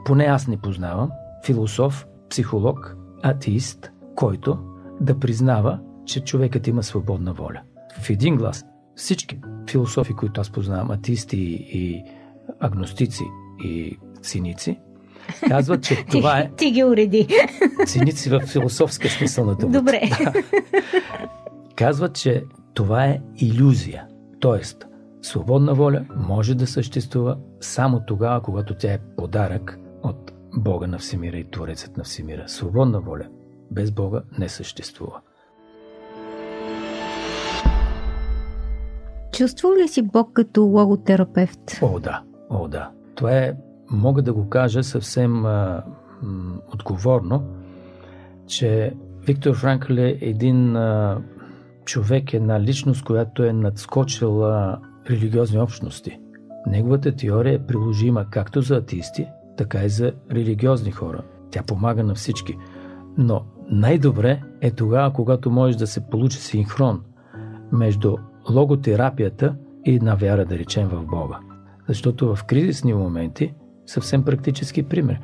поне 0.05 0.25
аз 0.25 0.49
не 0.49 0.57
познавам, 0.57 1.11
философ, 1.47 2.07
психолог, 2.31 2.97
атеист, 3.23 3.93
който 4.15 4.59
да 5.01 5.19
признава, 5.19 5.81
че 6.05 6.25
човекът 6.25 6.67
има 6.67 6.83
свободна 6.83 7.33
воля. 7.33 7.61
В 8.01 8.11
един 8.11 8.37
глас 8.37 8.65
всички 8.97 9.41
философи, 9.71 10.15
които 10.15 10.41
аз 10.41 10.51
познавам, 10.51 10.91
атеисти 10.91 11.37
и 11.73 12.05
агностици 12.61 13.25
и 13.65 13.99
циници, 14.23 14.81
казват, 15.49 15.83
че 15.83 16.05
това 16.11 16.39
е 16.39 16.51
Ти 16.57 16.71
ги 16.71 16.85
уреди. 16.85 17.29
циници 17.87 18.31
в 18.31 18.41
философска 18.41 19.09
смисъл 19.09 19.45
на 19.45 19.55
думата. 19.55 19.79
Добре. 19.79 20.01
Казват, 21.77 22.15
че 22.15 22.45
това 22.75 23.05
е 23.05 23.21
иллюзия. 23.37 24.07
Тоест, 24.41 24.87
свободна 25.23 25.75
воля 25.75 26.05
може 26.17 26.55
да 26.55 26.67
съществува 26.67 27.37
само 27.61 28.01
тогава, 28.07 28.43
когато 28.43 28.75
тя 28.75 28.93
е 28.93 28.99
подарък 29.17 29.79
от 30.03 30.33
Бога 30.57 30.87
на 30.87 30.99
Всемира 30.99 31.37
и 31.37 31.51
Творецът 31.51 31.97
на 31.97 32.05
Всемира. 32.05 32.49
Свободна 32.49 33.01
воля 33.01 33.25
без 33.71 33.91
Бога 33.91 34.23
не 34.39 34.49
съществува. 34.49 35.21
Чувствал 39.33 39.73
ли 39.75 39.89
си 39.89 40.03
Бог 40.03 40.31
като 40.33 40.63
логотерапевт? 40.63 41.79
О, 41.83 41.99
да, 42.01 42.23
о, 42.51 42.69
да. 42.69 42.91
Това 43.15 43.33
е, 43.39 43.53
мога 43.91 44.23
да 44.23 44.33
го 44.33 44.49
кажа 44.49 44.83
съвсем 44.83 45.47
а, 45.47 45.83
м, 46.23 46.55
отговорно, 46.75 47.45
че 48.47 48.95
Виктор 49.27 49.55
Франкъл 49.55 49.95
е 49.95 50.19
един 50.21 50.77
а, 50.77 51.21
човек, 51.85 52.35
една 52.35 52.61
личност, 52.61 53.05
която 53.05 53.45
е 53.45 53.53
надскочила 53.53 54.79
религиозни 55.11 55.59
общности. 55.59 56.19
Неговата 56.67 57.17
теория 57.17 57.55
е 57.55 57.67
приложима 57.67 58.27
както 58.31 58.61
за 58.61 58.77
атеисти, 58.77 59.27
така 59.57 59.85
и 59.85 59.89
за 59.89 60.13
религиозни 60.31 60.91
хора. 60.91 61.23
Тя 61.51 61.63
помага 61.63 62.05
на 62.05 62.15
всички. 62.15 62.57
Но 63.19 63.45
най-добре 63.71 64.43
е 64.61 64.71
тогава, 64.71 65.13
когато 65.13 65.51
може 65.51 65.77
да 65.77 65.87
се 65.87 66.07
получи 66.11 66.39
синхрон 66.39 67.03
между 67.73 68.17
логотерапията 68.51 69.57
и 69.85 69.95
една 69.95 70.15
вяра, 70.15 70.45
да 70.45 70.59
речем, 70.59 70.89
в 70.89 71.05
Бога. 71.07 71.39
Защото 71.89 72.37
в 72.37 72.45
кризисни 72.45 72.95
моменти, 72.95 73.55
съвсем 73.87 74.25
практически 74.25 74.83
пример, 74.83 75.21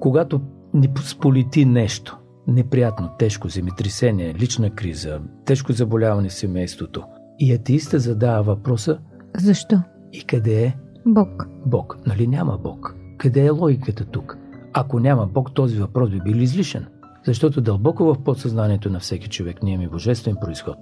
когато 0.00 0.40
ни 0.74 0.88
сполети 1.04 1.64
нещо, 1.64 2.18
неприятно, 2.46 3.10
тежко 3.18 3.48
земетресение, 3.48 4.34
лична 4.34 4.70
криза, 4.70 5.20
тежко 5.44 5.72
заболяване 5.72 6.28
в 6.28 6.34
семейството, 6.34 7.04
и 7.38 7.52
атеиста 7.52 7.98
задава 7.98 8.42
въпроса 8.42 8.98
Защо? 9.36 9.82
и 10.12 10.24
къде 10.24 10.64
е 10.64 10.76
Бог. 11.06 11.48
Бог? 11.66 11.98
Нали 12.06 12.26
няма 12.26 12.58
Бог? 12.58 12.94
Къде 13.18 13.46
е 13.46 13.50
логиката 13.50 14.04
тук? 14.04 14.36
Ако 14.72 15.00
няма 15.00 15.26
Бог, 15.26 15.54
този 15.54 15.78
въпрос 15.78 16.10
би 16.10 16.20
бил 16.20 16.36
излишен. 16.36 16.86
Защото 17.26 17.60
дълбоко 17.60 18.04
в 18.04 18.24
подсъзнанието 18.24 18.90
на 18.90 19.00
всеки 19.00 19.28
човек 19.28 19.62
ние 19.62 19.74
имаме 19.74 19.88
божествен 19.88 20.36
происход. 20.40 20.78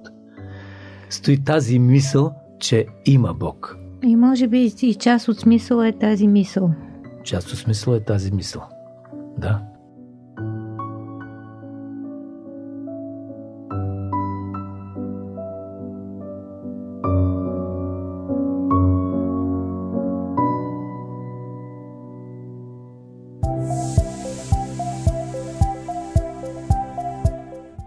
Стои 1.10 1.44
тази 1.44 1.78
мисъл, 1.78 2.34
че 2.60 2.86
има 3.06 3.34
Бог. 3.34 3.76
И 4.02 4.16
може 4.16 4.48
би 4.48 4.72
и 4.82 4.94
част 4.94 5.28
от 5.28 5.38
смисъла 5.38 5.88
е 5.88 5.92
тази 5.92 6.28
мисъл. 6.28 6.70
Част 7.24 7.52
от 7.52 7.58
смисъл 7.58 7.92
е 7.92 8.00
тази 8.00 8.32
мисъл. 8.32 8.62
Да. 9.38 9.60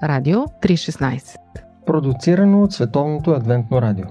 Радио 0.04 0.40
316. 0.40 1.38
Продуцирано 1.86 2.64
от 2.64 2.74
Световното 2.74 3.32
адвентно 3.32 3.82
радио. 3.82 4.06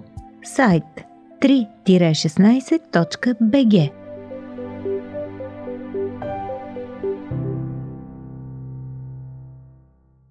Сайт 0.45 1.10
3-16.bg 1.40 4.00